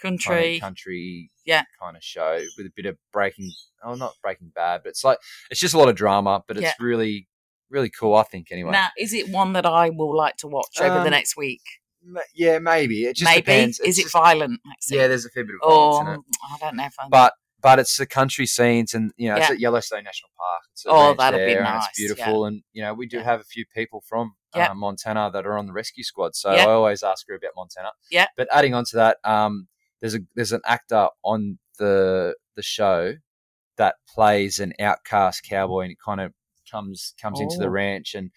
[0.00, 0.56] kind Country.
[0.56, 1.62] of country Yeah.
[1.80, 3.50] kind of show with a bit of breaking.
[3.84, 5.18] Oh, not Breaking Bad, but it's like
[5.50, 6.72] it's just a lot of drama, but it's Yeah.
[6.80, 7.28] really
[7.70, 8.14] really cool.
[8.16, 8.70] I think anyway.
[8.72, 11.62] Now, is it one that I will like to watch over the Um, next week?
[12.34, 13.42] Yeah, maybe it just Maybe.
[13.42, 13.80] depends.
[13.80, 14.98] Is it just- violent, Maxine?
[14.98, 16.20] Yeah, there's a fair bit of violence Oh, in it,
[16.52, 17.08] I don't know if I'm.
[17.10, 20.62] but but it's the country scenes, and you know, it's at Yellowstone National Park.
[20.72, 23.22] It's Oh, be there, and nice, It's beautiful, and you know, we do Yeah.
[23.24, 24.70] have a few people from Yeah.
[24.70, 26.66] uh, Montana that are on the rescue squad, so Yeah.
[26.66, 27.92] I always ask her about Montana.
[28.10, 28.26] Yeah.
[28.36, 29.68] But adding on to that, um,
[30.00, 33.14] there's a there's an actor on the the show
[33.76, 36.32] that plays an outcast cowboy, and he kind of
[36.70, 37.70] comes comes into the Oh.
[37.70, 38.30] ranch, and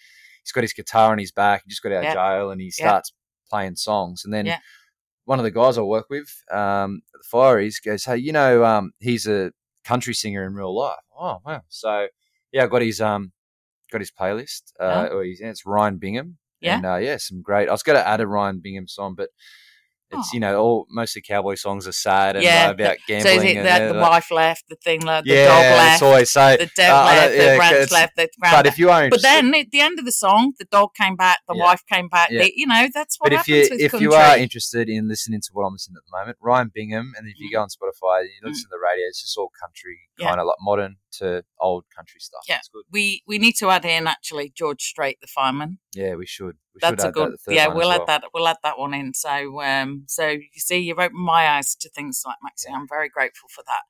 [0.43, 1.63] he's got his guitar on his back.
[1.65, 2.09] He just got out Yeah.
[2.09, 2.85] of jail, and he Yeah.
[2.87, 3.13] starts
[3.49, 4.59] playing songs, and then Yeah.
[5.25, 8.63] One of the guys I work with um, at the Fireys goes, "Hey, you know,
[8.63, 9.51] um, he's a
[9.83, 11.61] country singer in real life." Oh wow!
[11.67, 12.07] So
[12.51, 13.31] yeah, I got his um,
[13.91, 14.73] got his playlist.
[14.79, 16.37] Uh, or his, it's Ryan Bingham.
[16.61, 16.77] Yeah.
[16.77, 17.69] And uh, yeah, some great.
[17.69, 19.29] I was going to add a Ryan Bingham song, but
[20.11, 20.33] it's Oh.
[20.33, 23.37] you know all mostly cowboy songs are sad and Yeah, uh, about so gambling.
[23.37, 26.29] is it that the wife left, the thing left, the yeah, dog left, it's always
[26.31, 26.57] so.
[26.57, 29.53] the dog uh, left, don't- the ranch left, the But if you are But then
[29.55, 31.63] at the end of the song, the dog came back, the Yeah.
[31.63, 32.29] wife came back.
[32.29, 32.41] Yeah.
[32.41, 34.05] They, you know, that's what but if you if country.
[34.05, 37.27] you are interested in listening to what I'm listening at the moment, Ryan Bingham, and
[37.27, 37.53] if you Mm.
[37.53, 40.27] go on Spotify and you listen to the radio, it's just all country, Yeah.
[40.29, 42.41] kind of like modern to old country stuff.
[42.47, 42.57] Yeah.
[42.57, 42.83] It's good.
[42.91, 45.79] we we need to add in actually George Strait, the fireman.
[45.93, 46.55] Yeah, we should.
[46.73, 47.31] We That's should a good.
[47.45, 48.01] That, yeah, we'll well.
[48.01, 48.23] add that.
[48.33, 49.13] We'll add that one in.
[49.13, 52.73] So, um, so you see, you've opened my eyes to things like Maxine.
[52.73, 52.79] Yeah.
[52.79, 53.83] I'm very grateful for that.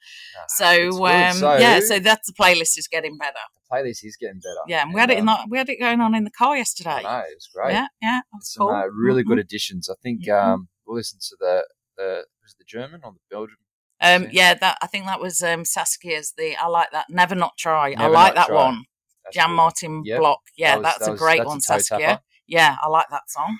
[0.50, 3.40] So, um, So- yeah, so that's the playlist is getting better.
[3.56, 4.62] The playlist is getting better.
[4.68, 6.32] Yeah, and we had it in um, the, we had it going on in the
[6.32, 7.02] car yesterday.
[7.02, 7.72] know, it was great.
[7.74, 8.76] Yeah, yeah, that's Some cool.
[8.76, 9.28] uh, really Mhm.
[9.30, 9.90] good additions.
[9.90, 10.34] I think Mhm.
[10.54, 13.56] um, we'll listen to the the was it the German or the Belgian.
[14.02, 14.30] Um, Yeah.
[14.32, 16.34] yeah, that I think that was um, Saskia's.
[16.38, 17.06] The I like that.
[17.10, 17.94] Never not try.
[17.98, 18.56] I like that Try.
[18.56, 18.84] one.
[19.24, 19.56] That's Jan good.
[19.56, 20.20] Martin Yep.
[20.20, 20.40] Block.
[20.58, 22.00] Yeah, That was- that's that a great that's one, toe Saskia.
[22.08, 22.22] tapper.
[22.48, 23.58] Yeah, I like that song.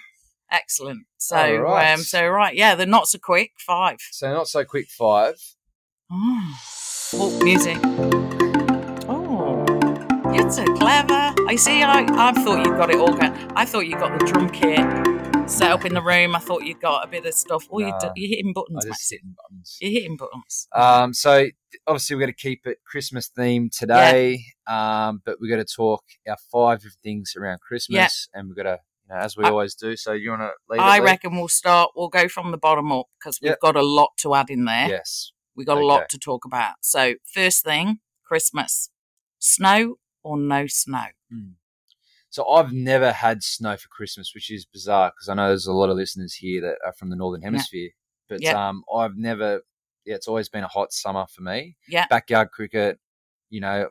[0.52, 1.06] Excellent.
[1.18, 1.92] So, right.
[1.94, 3.98] um, so right, yeah, the not so quick five.
[4.12, 5.36] So not so quick five.
[6.12, 6.56] Oh,
[7.16, 7.78] oh music.
[9.08, 9.66] Oh,
[10.34, 11.34] you're so clever.
[11.48, 11.82] I see.
[11.82, 13.14] I, I thought you got it all.
[13.14, 13.34] Going.
[13.56, 14.80] I thought you got the drum kit
[15.48, 16.36] set up in the room.
[16.36, 17.68] I thought you got a bit of stuff.
[17.72, 18.00] Oh, you Nah.
[18.00, 19.16] d- you're hitting I buttons, just Maxie.
[19.16, 19.78] hitting buttons.
[19.80, 20.68] You're hitting buttons.
[20.74, 21.48] Um, so
[21.88, 26.04] obviously we're going to keep it Christmas themed today, um, but we're going to talk
[26.28, 29.76] our five things around Christmas, and we're going to, you know, as we I- always
[29.76, 29.96] do.
[29.96, 31.92] So you want to lead I reckon we'll start.
[31.96, 33.60] We'll go from the bottom up because we've Yep.
[33.62, 34.90] got a lot to add in there.
[34.90, 35.32] Yes.
[35.56, 36.76] We've got a lot to talk about.
[36.82, 38.90] So, first thing, Christmas.
[39.40, 41.06] Snow or no snow?
[42.36, 45.72] So I've never had snow for Christmas, which is bizarre because I know there's a
[45.72, 47.92] lot of listeners here that are from the northern hemisphere.
[48.28, 48.68] But Yeah.
[48.70, 49.62] um, I've never.
[50.04, 51.78] Yeah, it's always been a hot summer for me.
[51.88, 52.08] Yeah.
[52.10, 53.00] Backyard cricket,
[53.50, 53.88] you know,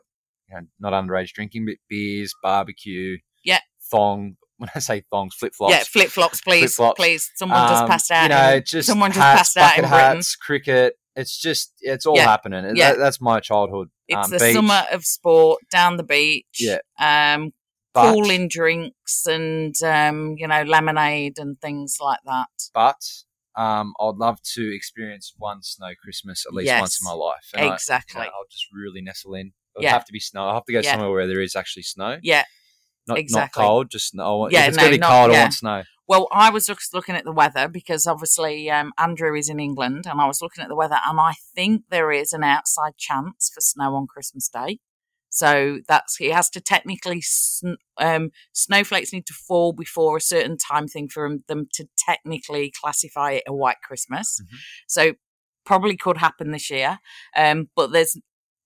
[0.47, 3.17] you know, not underage drinking, but beers, barbecue.
[3.43, 3.59] Yeah.
[3.91, 4.35] Thong.
[4.57, 5.73] When I say thongs, flip flops.
[5.73, 6.75] Yeah, flip flops, please.
[6.75, 6.97] Flip-flops.
[6.97, 7.29] Please.
[7.35, 8.23] Someone just Um, passed out.
[8.23, 9.99] You know, just someone just hats, passed out in Britain.
[10.15, 10.93] hats, cricket.
[11.17, 12.23] It's just, it's all Yeah.
[12.23, 12.73] happening.
[12.77, 12.91] Yeah.
[12.93, 13.89] that- that's my childhood.
[14.07, 14.53] it's um, the beach.
[14.53, 16.45] summer of sport down the beach.
[16.59, 16.77] Yeah.
[16.99, 17.51] Um,
[17.95, 22.49] But, cooling drinks and, um, you know, lemonade and things like that.
[22.73, 23.01] but
[23.57, 27.47] um, I'd love to experience one snow Christmas at least once in my life.
[27.55, 28.19] And I- exactly.
[28.19, 29.47] you know, I'll just really nestle in.
[29.47, 29.91] It would Yeah.
[29.93, 30.45] have to be snow.
[30.47, 30.91] I'll have to go Yeah.
[30.91, 32.19] somewhere where there is actually snow.
[32.21, 32.43] yeah.
[33.07, 33.61] Not, exactly.
[33.61, 34.49] not cold, just snow.
[34.49, 35.83] Yeah, if it's no, going to be not- cold, I want snow.
[36.07, 40.05] Well, I was just looking at the weather because obviously um, Andrew is in England,
[40.07, 43.49] and I was looking at the weather, and I think there is an outside chance
[43.53, 44.79] for snow on Christmas Day.
[45.35, 50.57] So that's it has to technically sn- um, snowflakes need to fall before a certain
[50.57, 54.39] time thing for 'em- them to technically classify it a white Christmas.
[54.41, 54.57] Mhm.
[54.87, 55.13] So
[55.65, 56.99] probably could happen this year,
[57.35, 58.15] um, but there's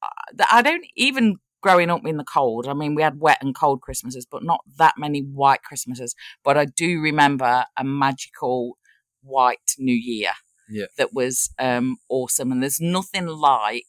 [0.04, 2.68] uh, I don't even growing up in the cold.
[2.68, 6.16] I mean, we had wet and cold Christmases, but not that many white Christmases.
[6.44, 8.78] But I do remember a magical
[9.22, 10.32] white New Year
[10.70, 10.86] Yeah.
[10.98, 12.52] that was um, awesome.
[12.52, 13.88] And there's nothing like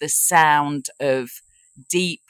[0.00, 1.30] the sound of
[1.90, 2.22] deep,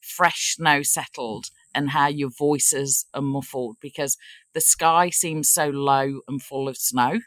[0.00, 4.16] fresh snow settled and how your voices are muffled because
[4.54, 7.20] the sky seems so low and full of snow.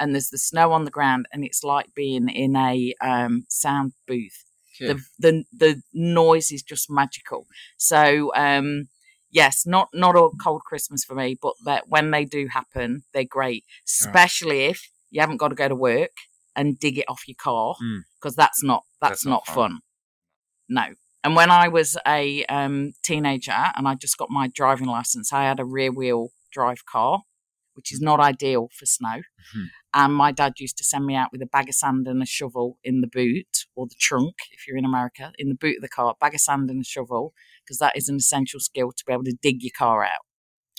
[0.00, 3.94] And there's the snow on the ground, and it's like being in a um, sound
[4.06, 4.44] booth
[4.78, 4.92] Yeah.
[4.92, 7.46] the the the noise is just magical.
[7.78, 8.88] So um,
[9.28, 13.24] yes, not not a cold Christmas for me, but that when they do happen, they're
[13.24, 13.64] great.
[13.88, 16.12] Especially if you haven't got to go to work
[16.54, 18.02] and dig it off your car Mm.
[18.20, 19.54] because that's not that's, That's not, not fun.
[19.72, 19.80] fun.
[20.68, 20.84] No.
[21.24, 25.44] And when I was a um, teenager and I just got my driving license, I
[25.44, 27.22] had a rear wheel drive car,
[27.74, 29.22] which is not ideal for snow.
[29.56, 29.66] Mhm.
[29.94, 32.26] And my dad used to send me out with a bag of sand and a
[32.26, 35.82] shovel in the boot or the trunk, if you're in America, in the boot of
[35.82, 37.32] the car, bag of sand and a shovel,
[37.64, 40.24] because that is an essential skill to be able to dig your car out.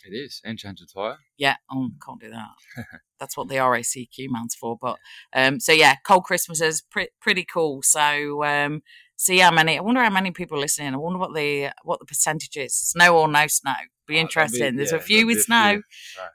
[0.06, 0.42] It is.
[0.46, 1.18] And change the tyre.
[1.38, 2.86] Yeah, oh, can't do that.
[3.20, 4.78] That's what the RACQ man's for.
[4.80, 4.98] But
[5.34, 7.82] um, so yeah, cold Christmases, pre- pretty cool.
[7.84, 8.82] So um,
[9.20, 9.78] see how many.
[9.78, 10.94] I wonder how many people are listening.
[10.94, 12.74] I wonder what the what the percentage is.
[12.74, 13.74] Snow or no snow?
[14.08, 14.72] Be Oh, interesting.
[14.72, 15.74] be- There's yeah, a few with snow.
[15.74, 15.84] few.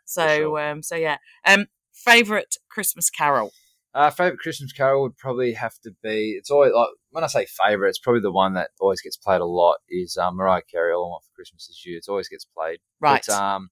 [0.04, 0.60] So, So sure.
[0.70, 1.16] um, so yeah.
[1.46, 3.52] Um, favorite Christmas carol.
[3.94, 6.34] Uh, favorite Christmas carol would probably have to be.
[6.38, 9.40] It's always like when I say favorite, it's probably the one that always gets played
[9.40, 9.76] a lot.
[9.88, 11.96] Is um, Mariah Carey "All I Want for Christmas Is You"?
[11.96, 12.80] It always gets played.
[13.00, 13.24] Right.
[13.26, 13.70] But, um,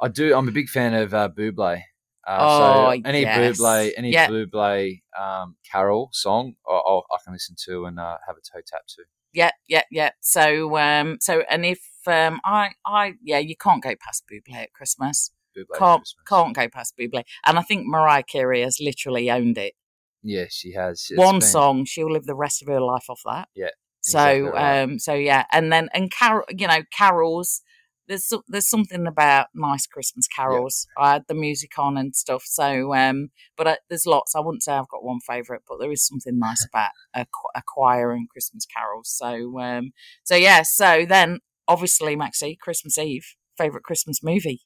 [0.00, 0.34] I do.
[0.36, 1.80] I'm a big fan of uh, Buble.
[2.26, 3.58] Uh, Oh, so any yes.
[3.60, 4.28] Buble, any Yeah.
[4.28, 8.62] Buble um, carol song, I, I, I can listen to and uh, have a toe
[8.66, 9.02] tap to.
[9.32, 10.10] Yeah, yeah, yeah.
[10.20, 14.56] So um, so and if um, I I yeah, you can't go past blue Buble
[14.62, 15.30] at Christmas.
[15.56, 16.24] Buble Can't Christmas.
[16.28, 17.24] can't go past Buble.
[17.46, 19.74] And I think Mariah Carey has literally owned it.
[20.22, 21.06] Yeah, she has.
[21.10, 23.68] It's one been- song she'll live the rest of her life off that Yeah,
[24.00, 24.82] so exactly right.
[24.82, 27.60] um so yeah and then and carol you know carols
[28.08, 32.94] there's there's something about nice christmas carols i had the music on and stuff so
[32.94, 36.06] um but uh, there's lots i wouldn't say i've got one favorite but there is
[36.06, 41.38] something nice about a, a choir and christmas carols so um so yeah so then
[41.68, 44.62] obviously maxie christmas eve favorite christmas movie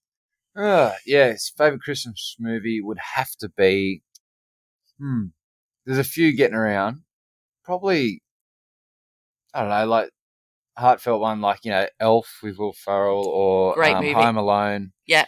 [0.57, 4.03] Uh, yes, favorite Christmas movie would have to be.
[4.99, 5.27] Hmm.
[5.87, 7.03] There's a few getting around.
[7.65, 8.23] Probably.
[9.55, 10.11] I don't know, like
[10.79, 14.15] heartfelt one, like you know, Elf with Will Ferrell or Great um, movie.
[14.15, 14.93] Home Alone.
[15.07, 15.27] Yeah,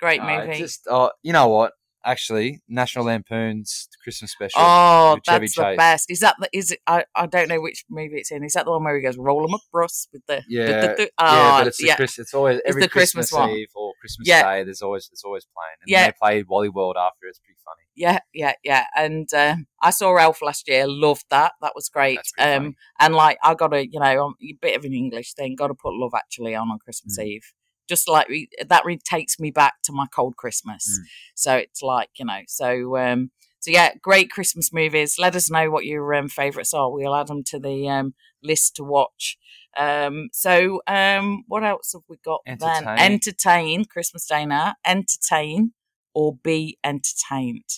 [0.00, 1.72] great Uh, movie just, oh, you know what?
[2.04, 4.60] Actually, National Lampoon's Christmas special.
[4.60, 6.10] Oh, with Chevy that's the best.
[6.10, 6.80] Is that the, is it?
[6.86, 8.42] I, I don't know which movie it's in.
[8.42, 10.72] Is that the one where he goes roll 'em up, Russ, with the Yeah, the,
[10.72, 11.94] the, the, yeah, oh, but it's the yeah.
[11.96, 13.50] Chris, it's always every the Christmas Christmas, one.
[13.50, 14.42] Eve or Christmas Yeah.
[14.42, 14.64] Day.
[14.64, 16.06] There's always it's always playing, and Yeah.
[16.06, 17.26] they play Wally World after.
[17.28, 17.86] It's pretty funny.
[17.94, 18.86] yeah, yeah, yeah.
[18.96, 20.84] And um, I saw Ralph last year.
[20.88, 21.52] Loved that.
[21.62, 22.18] That was great.
[22.38, 25.54] Um, and like I got to, you know, a bit of an English thing.
[25.56, 27.24] Got to put Love Actually on on Christmas Mm.
[27.26, 27.52] Eve.
[27.88, 28.26] Just like
[28.68, 30.84] that, really takes me back to my cold Christmas.
[30.88, 31.04] Mm.
[31.34, 33.30] So it's like you know, so um,
[33.62, 35.16] so yeah, great Christmas movies.
[35.20, 36.90] Let us know what your um, favourites are.
[36.90, 39.38] We'll add them to the um, list to watch.
[39.76, 42.60] Um, so um, what else have we got then?
[42.60, 42.98] Entertain.
[42.98, 44.74] Entertain Christmas Day now.
[44.84, 45.74] Entertain
[46.12, 47.68] or be entertained.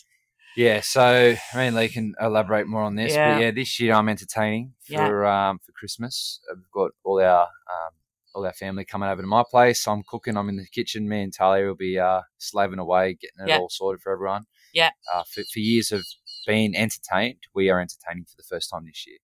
[0.57, 3.35] Yeah, so I mean, Lee can elaborate more on this, Yeah.
[3.35, 5.07] but yeah, this year I'm entertaining Yeah.
[5.07, 6.41] for um for Christmas.
[6.49, 7.93] We've got all our um
[8.35, 9.87] all our family coming over to my place.
[9.87, 10.39] I'm cooking.
[10.39, 11.09] I'm in the kitchen.
[11.09, 13.59] Me and Talia will be uh slaving away, getting it Yeah.
[13.59, 14.47] all sorted for everyone.
[14.75, 14.91] Yeah.
[15.13, 16.05] Uh, for, for years of
[16.47, 19.17] being entertained, we are entertaining for the first time this year.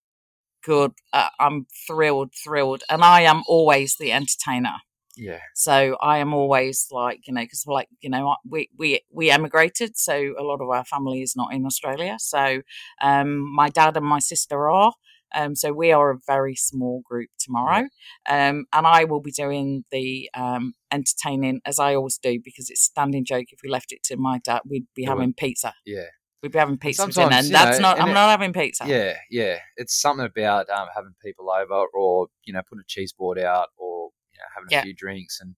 [0.62, 0.92] Good.
[1.12, 4.76] Uh, I'm thrilled, thrilled, and I am always the entertainer.
[5.16, 5.40] Yeah.
[5.54, 9.96] So I am always like, you know, because like, you know, we we we emigrated,
[9.96, 12.16] so a lot of our family is not in Australia.
[12.18, 12.62] So
[13.02, 14.92] um, my dad and my sister are.
[15.35, 17.88] Um, so we are a very small group tomorrow,
[18.29, 22.83] um, and I will be doing the um, entertaining as I always do because it's
[22.83, 23.47] standing joke.
[23.51, 25.75] If we left it to my dad, we'd be Yeah, having pizza.
[25.87, 26.05] Yeah.
[26.43, 28.01] We'd be having pizza for dinner, and that's know, not.
[28.01, 28.85] I'm it- not having pizza.
[28.87, 29.59] Yeah, yeah.
[29.77, 33.69] It's something about um, having people over, or you know, putting a cheese board out,
[33.77, 34.81] or you know, having Yeah.
[34.81, 35.55] a few drinks, and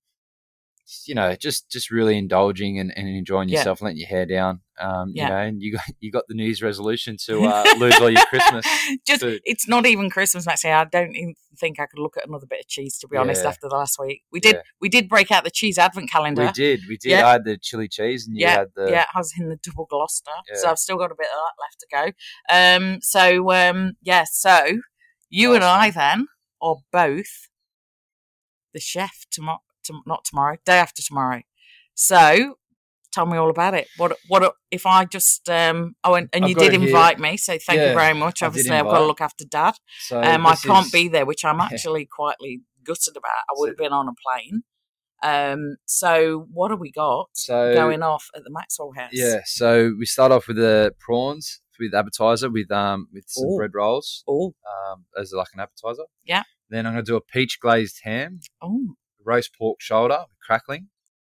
[1.06, 3.58] you know, just just really indulging and, and enjoying Yeah.
[3.58, 4.60] yourself, letting your hair down.
[4.80, 5.24] Um, Yeah.
[5.24, 8.10] You know, and you got you got the New Year's resolution to uh, lose all
[8.10, 8.66] your Christmas.
[9.06, 9.40] Just food.
[9.44, 10.70] it's not even Christmas, Maxie.
[10.70, 13.44] I don't even think I could look at another bit of cheese to be honest.
[13.44, 14.62] After the last week, we did Yeah.
[14.80, 16.46] we did break out the cheese advent calendar.
[16.46, 17.10] We did, we did.
[17.10, 17.26] Yeah.
[17.28, 19.56] I had the chili cheese, and you yeah, had the yeah, I was in the
[19.62, 21.86] double Gloucester, so I've still got a bit of that left to
[22.80, 22.84] go.
[22.92, 24.78] Um, so um, yeah, so
[25.30, 26.26] you and I then
[26.60, 27.48] are both
[28.74, 31.42] the chef tomorrow, to, not tomorrow, day after tomorrow.
[31.94, 32.56] So
[33.12, 33.88] tell me all about it.
[33.98, 37.80] What what if I just um oh and, and you did invite me, so thank
[37.80, 38.42] you very much.
[38.42, 39.74] Obviously, I've got to look after Dad.
[40.00, 43.30] So Um, I can't is- be there, which I'm actually quietly gutted about.
[43.50, 44.62] I would So- have been on a plane.
[45.24, 49.10] Um, so what have we got So going off at the Maxwell House?
[49.12, 53.56] yeah, so we start off with the prawns with appetizer with um with some Ooh.
[53.56, 56.04] bread rolls Oh, um as like an appetizer.
[56.24, 56.42] Yeah.
[56.70, 60.88] Then I'm gonna do a peach glazed ham, oh, roast pork shoulder crackling,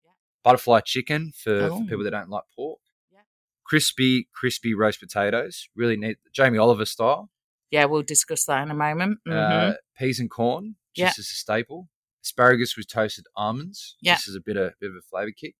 [0.06, 0.12] Yeah.
[0.43, 1.82] butterfly chicken for, for Oh.
[1.88, 2.80] people that don't like pork,
[3.12, 3.21] Yeah.
[3.63, 7.30] crispy crispy roast potatoes, really neat, Jamie Oliver style,
[7.71, 7.86] yeah.
[7.86, 9.19] We'll discuss that in a moment.
[9.28, 9.34] Mhm.
[9.71, 11.08] uh, peas and corn, Yeah.
[11.08, 11.89] just as a staple,
[12.23, 13.95] asparagus with toasted almonds.
[14.02, 14.15] Yeah.
[14.15, 15.56] This is a bit of bit of a flavour kick.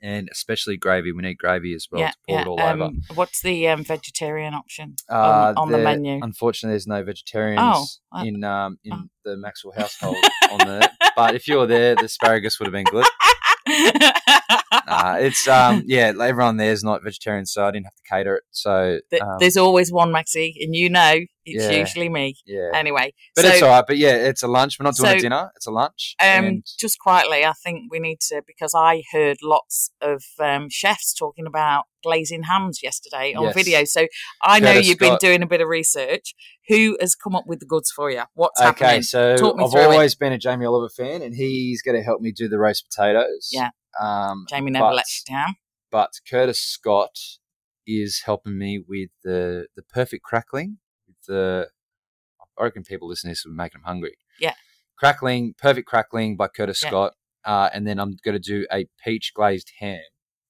[0.00, 1.10] And especially gravy.
[1.12, 2.42] We need gravy as well yeah, to pour yeah.
[2.42, 2.82] it all over.
[2.84, 6.20] Um, what's the um, vegetarian option Uh, on, on the menu?
[6.22, 9.02] Unfortunately, there's no vegetarians Oh, uh, in um, in oh.
[9.24, 10.16] the Maxwell household
[10.52, 10.88] on there.
[11.16, 13.06] But if you were there, the asparagus would have been good.
[14.70, 18.44] Uh, it's um, yeah, everyone there's not vegetarian, so I didn't have to cater it.
[18.50, 21.70] So Th- um, There's always one, Maxie, and you know it's Yeah.
[21.70, 22.34] usually me.
[22.46, 23.84] yeah, Anyway, but so it's all right.
[23.86, 24.78] But yeah, it's a lunch.
[24.78, 25.50] We're not doing a dinner.
[25.56, 26.14] It's a lunch.
[26.20, 30.68] um, and just quietly, I think we need to because I heard lots of um,
[30.70, 33.54] chefs talking about glazing hams yesterday on Yes.
[33.54, 33.84] video.
[33.84, 34.06] So
[34.42, 35.20] I know you've Scott.
[35.20, 36.34] been doing a bit of research.
[36.68, 38.22] Who has come up with the goods for you?
[38.34, 39.02] What's okay, happening?
[39.02, 39.84] so Talk me I've through it.
[39.92, 42.86] always been a Jamie Oliver fan, and he's going to help me do the roast
[42.90, 43.48] potatoes.
[43.50, 43.70] Yeah.
[44.00, 45.54] Um, Jamie never but- lets you down.
[45.90, 47.18] but Curtis Scott
[47.86, 50.78] is helping me with the the perfect crackling.
[51.06, 51.68] With the
[52.58, 54.16] I reckon people listening to this will make them hungry.
[54.40, 54.54] Yeah.
[54.96, 56.88] crackling, perfect crackling by Curtis Yeah.
[56.88, 57.12] Scott,
[57.44, 60.00] uh, and then I'm going to do a peach glazed ham.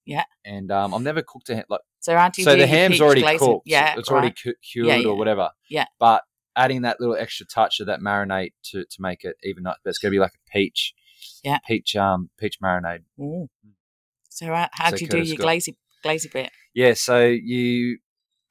[0.05, 0.23] Yeah.
[0.43, 2.55] and um, I've never cooked a ham like So you so.
[2.55, 3.47] The ham's already glazing?
[3.47, 3.67] cooked.
[3.67, 4.39] Yeah, it's already right.
[4.43, 5.07] cu- cured Yeah, yeah.
[5.07, 5.51] or whatever.
[5.69, 5.85] Yeah.
[5.99, 6.23] but
[6.55, 9.63] adding that little extra touch of that marinade to to make it even.
[9.63, 10.93] But it's going to be like a peach.
[11.43, 11.59] Yeah.
[11.67, 13.03] peach um peach marinade.
[13.19, 13.47] Ooh.
[14.29, 16.51] So how, how So do you do your glazy glazy bit?
[16.73, 17.99] Yeah, so you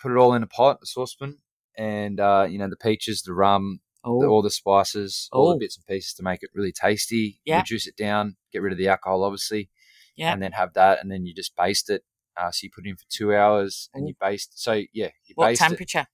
[0.00, 1.38] put it all in a pot, a saucepan,
[1.76, 5.52] and uh, you know the peaches, the rum, the, all the spices, all Oh.
[5.54, 7.40] the bits and pieces to make it really tasty.
[7.44, 7.59] Yeah.
[7.59, 9.70] Reduce it down, get rid of the alcohol, obviously.
[10.16, 10.33] Yeah.
[10.33, 12.02] And then have that, and then you just baste it.
[12.37, 14.09] Uh, so you put it in for two hours, and Ooh.
[14.09, 14.61] you baste.
[14.61, 15.64] So yeah, you what baste it.
[15.68, 16.07] temperature?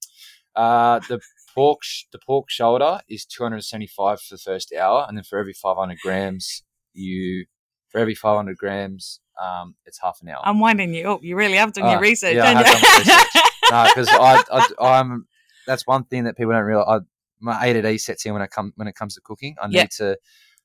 [0.55, 1.21] Uh, the
[1.55, 1.81] pork,
[2.13, 6.63] the pork shoulder is 275 for the first hour, and then for every 500 grams,
[6.93, 7.47] you
[7.91, 10.41] for every 500 grams, um, it's half an hour.
[10.45, 11.23] I'm winding you up.
[11.23, 13.41] You really have done your Ah, research, yeah, I haven't have done my you?
[13.71, 14.45] no, because I,
[14.81, 15.27] I, I'm.
[15.67, 17.01] That's one thing that people don't realize.
[17.01, 17.05] I,
[17.41, 19.55] my ADD sets in when it come when it comes to cooking.
[19.63, 19.87] I need Yeah.
[19.99, 20.19] to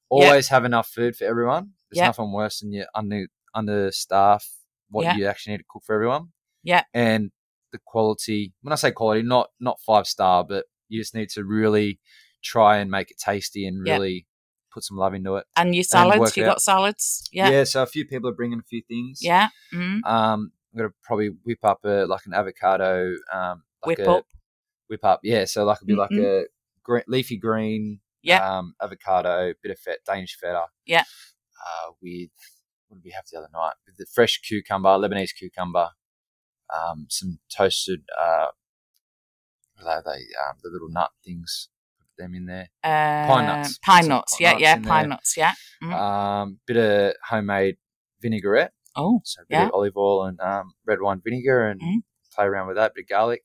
[0.09, 1.71] always have enough food for everyone.
[1.89, 2.07] There's Yeah.
[2.07, 4.43] nothing worse than you under understaff
[4.89, 6.29] what you actually need to cook for everyone.
[6.63, 6.83] Yeah.
[6.93, 7.31] and
[7.71, 8.53] the quality.
[8.61, 11.99] When I say quality, not not five star, but you just need to really
[12.43, 13.93] try and make it tasty and Yeah.
[13.93, 14.27] really
[14.73, 15.45] put some love into it.
[15.55, 16.31] And your salads?
[16.31, 17.27] it You got salads?
[17.31, 17.49] Yeah.
[17.49, 17.63] Yeah.
[17.63, 19.21] so a few people are bringing a few things.
[19.23, 23.15] mm Um, I'm gonna probably whip up a like an avocado.
[23.33, 24.25] Um, like Whip a, up.
[24.87, 25.19] whip up.
[25.23, 26.43] Yeah, so like it'd be like Mhm.
[26.43, 26.47] a
[26.83, 28.01] green, leafy green.
[28.21, 28.57] Yeah.
[28.57, 30.65] Um, avocado, bit of feta, Danish feta.
[30.85, 31.03] Yeah.
[31.65, 32.29] Uh, with
[32.87, 33.73] what did we have the other night?
[33.85, 35.89] With the fresh cucumber, Lebanese cucumber.
[36.71, 38.01] Um, some toasted.
[38.21, 38.47] Uh,
[39.87, 40.11] are they?
[40.21, 41.69] Um, the little nut things.
[41.99, 42.69] Put them in there.
[42.83, 43.77] Uh, nuts.
[43.79, 44.35] Pine nuts.
[44.37, 44.75] pine Yeah, nuts yeah.
[44.75, 45.07] Pine there.
[45.07, 45.37] nuts.
[45.37, 45.53] Yeah.
[45.83, 45.93] Mm.
[45.93, 47.77] Um, bit of homemade
[48.21, 48.73] vinaigrette.
[48.95, 49.65] Oh, So a bit Yeah.
[49.67, 52.01] of olive oil and um, red wine vinegar and Mm.
[52.33, 53.43] play around with that, bit of garlic.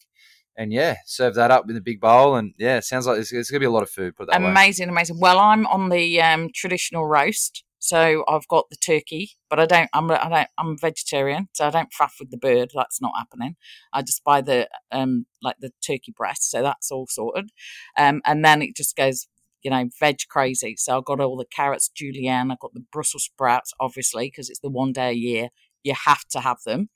[0.56, 2.36] And yeah, serve that up in a big bowl.
[2.36, 4.28] And yeah, it sounds like it's, it's going to be a lot of food, put
[4.28, 4.46] that way.
[4.48, 5.18] amazing, amazing.
[5.20, 9.90] Well, I'm on the um, traditional roast, so I've got the turkey, but I don't.
[9.92, 10.48] I'm I don't.
[10.56, 12.70] I'm a vegetarian, so I don't faff with the bird.
[12.74, 13.56] That's not happening.
[13.92, 17.50] I just buy the um like the turkey breast, so that's all sorted.
[17.98, 19.28] Um, and then it just goes.
[19.62, 20.76] You know, veg crazy.
[20.76, 22.50] So I've got all the carrots, julienne.
[22.50, 25.48] I've got the Brussels sprouts, obviously, because it's the one day a year
[25.82, 26.90] you have to have them.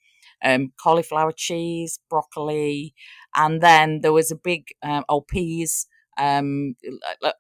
[0.44, 2.94] Um, cauliflower cheese, broccoli,
[3.34, 5.86] and then there was a big um, oh peas,
[6.18, 6.74] um,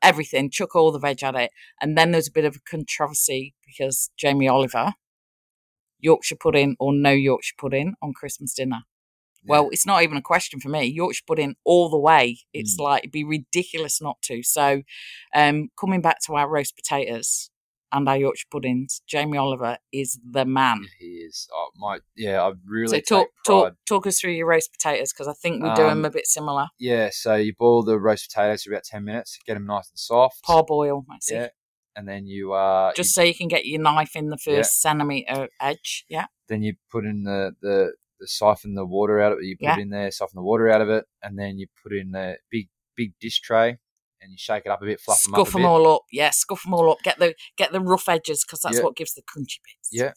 [0.02, 0.50] everything.
[0.50, 4.10] Chuck all the veg at it, and then there's a bit of a controversy because
[4.16, 4.94] Jamie Oliver,
[5.98, 8.82] Yorkshire pudding or no Yorkshire pudding on Christmas dinner.
[9.44, 10.84] Well, it's not even a question for me.
[10.84, 12.40] Yorkshire pudding all the way.
[12.52, 12.82] It's Mm.
[12.84, 14.42] like it'd be ridiculous not to.
[14.42, 14.82] So,
[15.34, 17.50] um, coming back to our roast potatoes
[17.92, 20.80] and our Yorkshire puddings, Jamie Oliver is the man.
[20.82, 21.48] Yeah, he is.
[21.52, 25.28] Oh, my, yeah, I really so talk talk talk us through your roast potatoes because
[25.28, 26.66] I think we do them Um, a bit similar.
[26.78, 29.98] Yeah, so you boil the roast potatoes for about 10 minutes, get them nice and
[29.98, 30.42] soft.
[30.44, 31.34] Parboil, Maxie.
[31.34, 31.48] Yeah.
[31.96, 34.56] And then you, uh, Just you, so you can get your knife in the Yeah.
[34.58, 36.04] first centimeter edge.
[36.08, 36.26] Yeah.
[36.48, 39.44] then you put in the, the, the siphon the water out of it.
[39.44, 39.76] You put Yeah.
[39.78, 42.36] it in there, siphon the water out of it, and then you put in a
[42.50, 43.78] big, big dish tray
[44.20, 46.02] and you shake it up a bit, fluff them up Scuff a them all up.
[46.12, 46.98] Yeah, scuff them all up.
[47.02, 48.84] Get the get the rough edges because that's Yeah.
[48.84, 49.88] what gives the crunchy bits.
[49.92, 50.12] Yeah.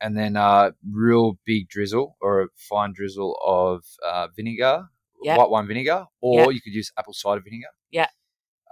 [0.00, 4.86] and then uh, real big drizzle or a fine drizzle of uh, vinegar,
[5.22, 5.36] Yeah.
[5.38, 7.68] white wine vinegar, or you could use apple cider vinegar.
[7.90, 8.08] Yeah.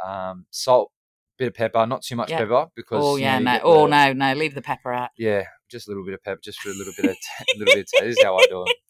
[0.05, 0.90] Um, salt,
[1.38, 2.38] bit of pepper, not too much Yeah.
[2.38, 3.61] pepper because Oh yeah, no.
[3.62, 4.35] Oh the- no, no.
[4.35, 5.11] Leave the pepper out.
[5.16, 7.59] Yeah, just a little bit of pepper, just for a little bit of t- a
[7.59, 7.81] little bit.
[7.85, 8.04] Of taste.
[8.04, 8.77] This is how I do it.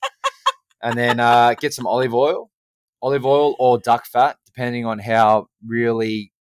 [0.84, 2.50] And then uh, get some olive oil,
[3.00, 6.32] olive oil or duck fat, depending on how really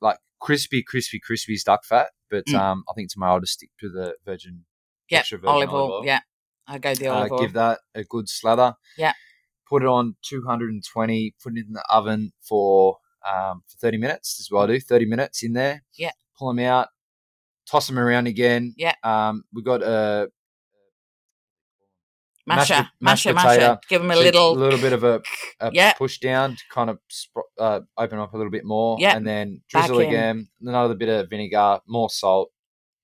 [0.00, 2.08] like crispy, crispy, crispy is duck fat.
[2.30, 2.54] But Mm.
[2.58, 4.64] um, I think tomorrow I'll just stick to the virgin
[5.08, 6.02] Yeah, extra virgin olive oil.
[6.04, 6.20] Yeah,
[6.66, 7.40] I go the uh, olive oil.
[7.40, 8.74] give that a good slather.
[8.96, 9.12] Yeah.
[9.68, 11.34] Put it on 220.
[11.42, 14.36] Put it in the oven for um, for 30 minutes.
[14.36, 14.80] This is what I do.
[14.80, 15.84] 30 minutes in there.
[15.94, 16.10] Yeah.
[16.38, 16.88] pull them out,
[17.70, 18.74] toss them around again.
[18.76, 18.94] Yeah.
[19.04, 20.30] Um, we got a
[22.46, 23.78] Masher, masher, masher.
[23.88, 24.54] Give them a little.
[24.54, 25.22] little bit of a,
[25.60, 25.92] a Yeah.
[25.92, 26.98] push down to kind of
[27.58, 28.96] uh, open up a little bit more.
[28.98, 29.16] Yeah.
[29.16, 32.50] And then drizzle again, another bit of vinegar, more salt,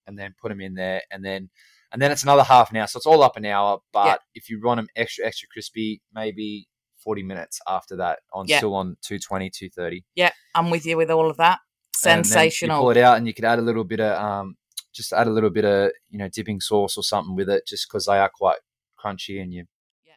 [0.06, 1.02] and then put them in there.
[1.10, 1.50] And then
[1.92, 2.86] and then it's another half an hour.
[2.86, 3.78] So it's all up an hour.
[3.92, 4.16] But Yeah.
[4.34, 6.68] if you want them extra, extra crispy, maybe
[7.04, 10.04] 40 minutes after that on still on 220, 230.
[10.14, 11.60] Yeah, I'm with you with all of that.
[11.94, 12.76] Sensational.
[12.76, 14.56] you pull it out, and you could add a little bit of um,
[14.92, 17.88] just add a little bit of you know dipping sauce or something with it, just
[17.88, 18.58] because they are quite
[19.02, 19.64] crunchy, and you.
[20.06, 20.14] Yeah.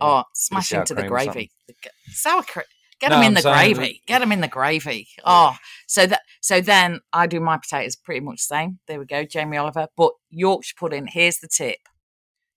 [0.00, 1.32] Oh, smash into the cream or something.
[1.32, 1.50] gravy.
[1.68, 2.64] The g- Sour cream.
[3.00, 4.02] Get No, them in I'm the saying gravy.
[4.06, 5.08] Get them in the gravy.
[5.24, 8.78] Oh, so that so then I do my potatoes pretty much the same.
[8.86, 9.88] There we go, Jamie Oliver.
[9.96, 11.06] But Yorkshire pudding.
[11.06, 11.78] Here's the tip.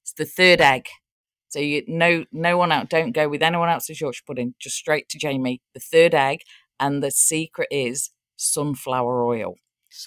[0.04, 0.88] It's the third egg.
[1.48, 2.90] So you no no one out.
[2.90, 4.56] Don't go with anyone else's Yorkshire pudding.
[4.60, 5.62] Just straight to Jamie.
[5.74, 6.40] The third egg,
[6.80, 9.54] and the secret is sunflower oil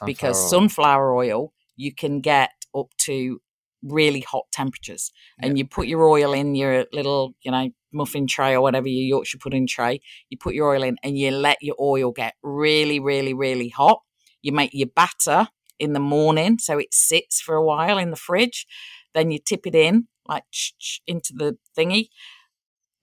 [0.04, 0.48] because oil.
[0.48, 3.40] sunflower oil you can get up to
[3.88, 8.52] really hot temperatures and you put your oil in your little you know muffin tray
[8.52, 11.76] or whatever your yorkshire pudding tray you put your oil in and you let your
[11.80, 14.00] oil get really really really hot
[14.42, 18.16] you make your batter in the morning so it sits for a while in the
[18.16, 18.66] fridge
[19.14, 20.44] then you tip it in like
[21.06, 22.08] into the thingy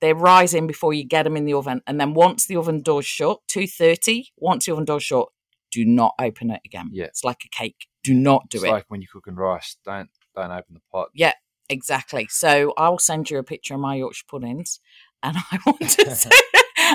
[0.02, 3.06] they're rising before you get them in the oven and then once the oven door's
[3.06, 5.28] shut 230 once the oven door's shut
[5.72, 7.06] do not open it again Yeah.
[7.06, 8.62] it's like a cake do not do it.
[8.64, 9.78] it's it like when you're cooking rice.
[9.86, 11.10] Don't don't open the pot.
[11.14, 11.34] Yeah,
[11.70, 12.28] exactly.
[12.30, 14.80] So i'll send you a picture of my yorkshire puddings
[15.22, 16.30] and i want to see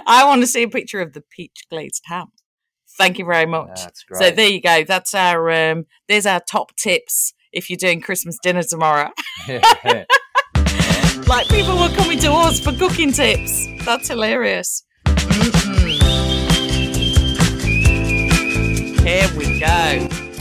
[0.06, 2.28] i want to see a picture of the peach glazed ham.
[2.96, 3.78] Thank you very much.
[4.14, 4.82] So there you go.
[4.82, 9.10] That's our um there's our top tips if you're doing christmas dinner tomorrow.
[11.26, 13.66] Like people were coming to us for cooking tips.
[13.84, 14.82] That's hilarious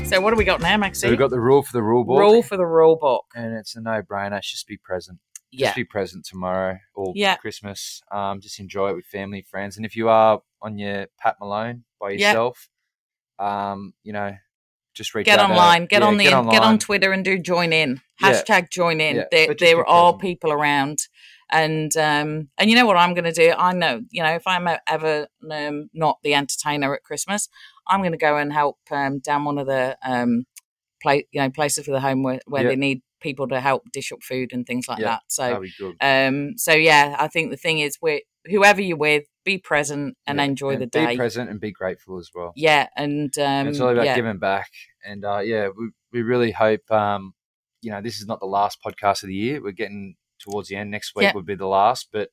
[0.07, 2.03] so what do we got now maxie so we've got the rule for the rule
[2.05, 4.41] book, rule for the rule book and it's a no-brainer.
[4.41, 5.19] Just be present.
[5.51, 7.35] yeah Just be present tomorrow or Yeah.
[7.35, 8.01] Christmas.
[8.11, 11.83] Um, just enjoy it with family, friends, and if you are on your Pat Malone
[11.99, 12.29] by Yeah.
[12.29, 12.69] yourself,
[13.39, 14.31] um, you know,
[14.95, 16.59] just reach get out to- online, get yeah, on the get, online.
[16.61, 18.01] on Twitter and do join in.
[18.21, 18.31] Yeah.
[18.31, 19.17] Hashtag join in.
[19.17, 19.23] Yeah.
[19.29, 20.21] There, there are present.
[20.21, 20.99] people around.
[21.49, 23.53] And um and you know what I'm gonna do?
[23.57, 27.47] I know, you know, if I'm ever um, not the entertainer at Christmas,
[27.89, 30.45] I'm gonna go and help um down one of the um
[31.01, 32.69] play you know, places for the home where, where Yeah.
[32.69, 35.21] they need people to help dish up food and things like Yeah, that.
[35.27, 35.95] So That'd be good.
[36.01, 40.39] um so yeah, I think the thing is we whoever you're with, be present and
[40.39, 41.11] Yeah, enjoy and the day.
[41.11, 42.53] Be present and be grateful as well.
[42.55, 44.15] yeah, and um it's all about yeah.
[44.15, 44.69] giving back.
[45.05, 47.33] And uh, yeah, we, we really hope, um,
[47.81, 49.61] you know, this is not the last podcast of the year.
[49.61, 50.91] We're getting towards the end.
[50.91, 52.29] Next week would be the last, but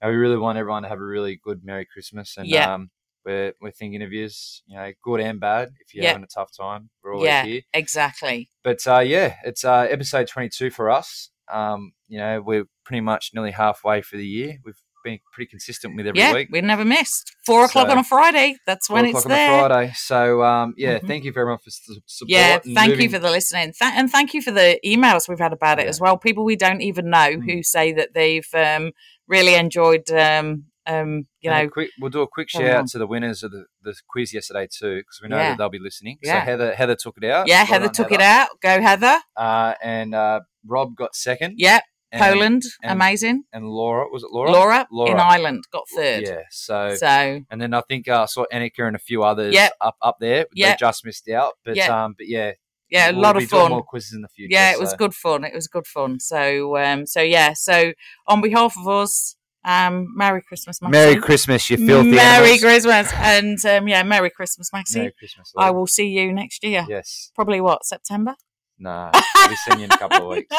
[0.00, 2.36] you know, we really want everyone to have a really good Merry Christmas.
[2.36, 2.74] And Yeah.
[2.74, 2.90] um,
[3.24, 5.70] we're, we're thinking of yous, you know, good and bad.
[5.80, 6.10] If you're Yeah.
[6.10, 7.44] having a tough time, we're always Yeah.
[7.44, 7.62] here.
[7.74, 8.48] Exactly.
[8.64, 11.30] But uh, yeah, it's uh, episode 22 for us.
[11.52, 14.58] Um, you know, we're pretty much nearly halfway for the year.
[14.64, 16.48] We've been pretty consistent with every yeah, week.
[16.50, 17.32] we never missed.
[17.46, 18.56] Four o'clock So, on a Friday.
[18.66, 19.68] That's when Four it's o'clock on a there.
[19.68, 19.92] Friday.
[19.94, 21.06] So um, yeah, Mhm.
[21.06, 22.30] thank you very much for su- support.
[22.30, 25.52] Yeah, thank you for the listening, Th- and thank you for the emails we've had
[25.52, 25.88] about it Yeah.
[25.90, 26.18] as well.
[26.18, 27.44] People we don't even know Mm.
[27.50, 28.92] who say that they've um,
[29.28, 32.98] really enjoyed, um, um, you And know, quick, we'll do a quick shout out to
[32.98, 35.50] the winners of the, the quiz yesterday too, because we know Yeah.
[35.50, 36.18] that they'll be listening.
[36.22, 36.40] Yeah.
[36.40, 37.46] So Heather, Heather took it out.
[37.48, 37.58] yeah.
[37.58, 38.48] Well Heather done, took it out.
[38.62, 39.18] Go Heather.
[39.36, 41.54] Uh, and uh, Rob got second.
[41.58, 41.80] Yeah,
[42.10, 43.44] and, Poland, and- amazing.
[43.52, 44.50] And Laura was it Laura?
[44.50, 45.10] Laura, Laura.
[45.12, 46.22] in Ireland got third.
[46.26, 46.42] Yeah.
[46.50, 47.06] So, So
[47.50, 49.72] and then I think uh, I saw Annika and a few others Yep.
[49.80, 50.46] up up there.
[50.56, 51.54] They just missed out.
[51.64, 51.90] But Yep.
[51.90, 52.52] um, but yeah,
[52.90, 53.70] yeah, a we'll lot of fun.
[53.70, 54.52] More quizzes in the future.
[54.54, 55.44] yeah, it was good fun.
[55.44, 56.18] It was good fun.
[56.20, 57.52] So um, so yeah.
[57.54, 57.92] So
[58.26, 59.36] on behalf of us,
[59.68, 60.90] um, Merry Christmas, Maxine.
[60.90, 62.16] Merry Christmas, you filthy animals.
[62.16, 62.60] Merry animals.
[62.60, 65.00] Christmas, and um, yeah, Merry Christmas, Maxie.
[65.00, 65.52] Merry Christmas.
[65.56, 66.86] I will see you next year.
[66.88, 67.30] Yes.
[67.34, 68.34] Probably what September.
[68.78, 69.10] Nah.
[69.12, 70.56] I'll be seeing you in a couple of weeks.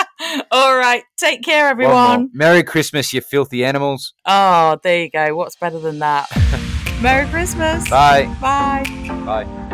[0.52, 2.30] All right, take care, everyone.
[2.34, 4.14] Merry Christmas, you filthy animals.
[4.26, 5.36] Oh, there you go.
[5.36, 6.28] What's better than that?
[7.02, 7.90] Merry Christmas.
[7.90, 8.26] Bye.
[8.40, 8.84] Bye.
[9.26, 9.69] Bye.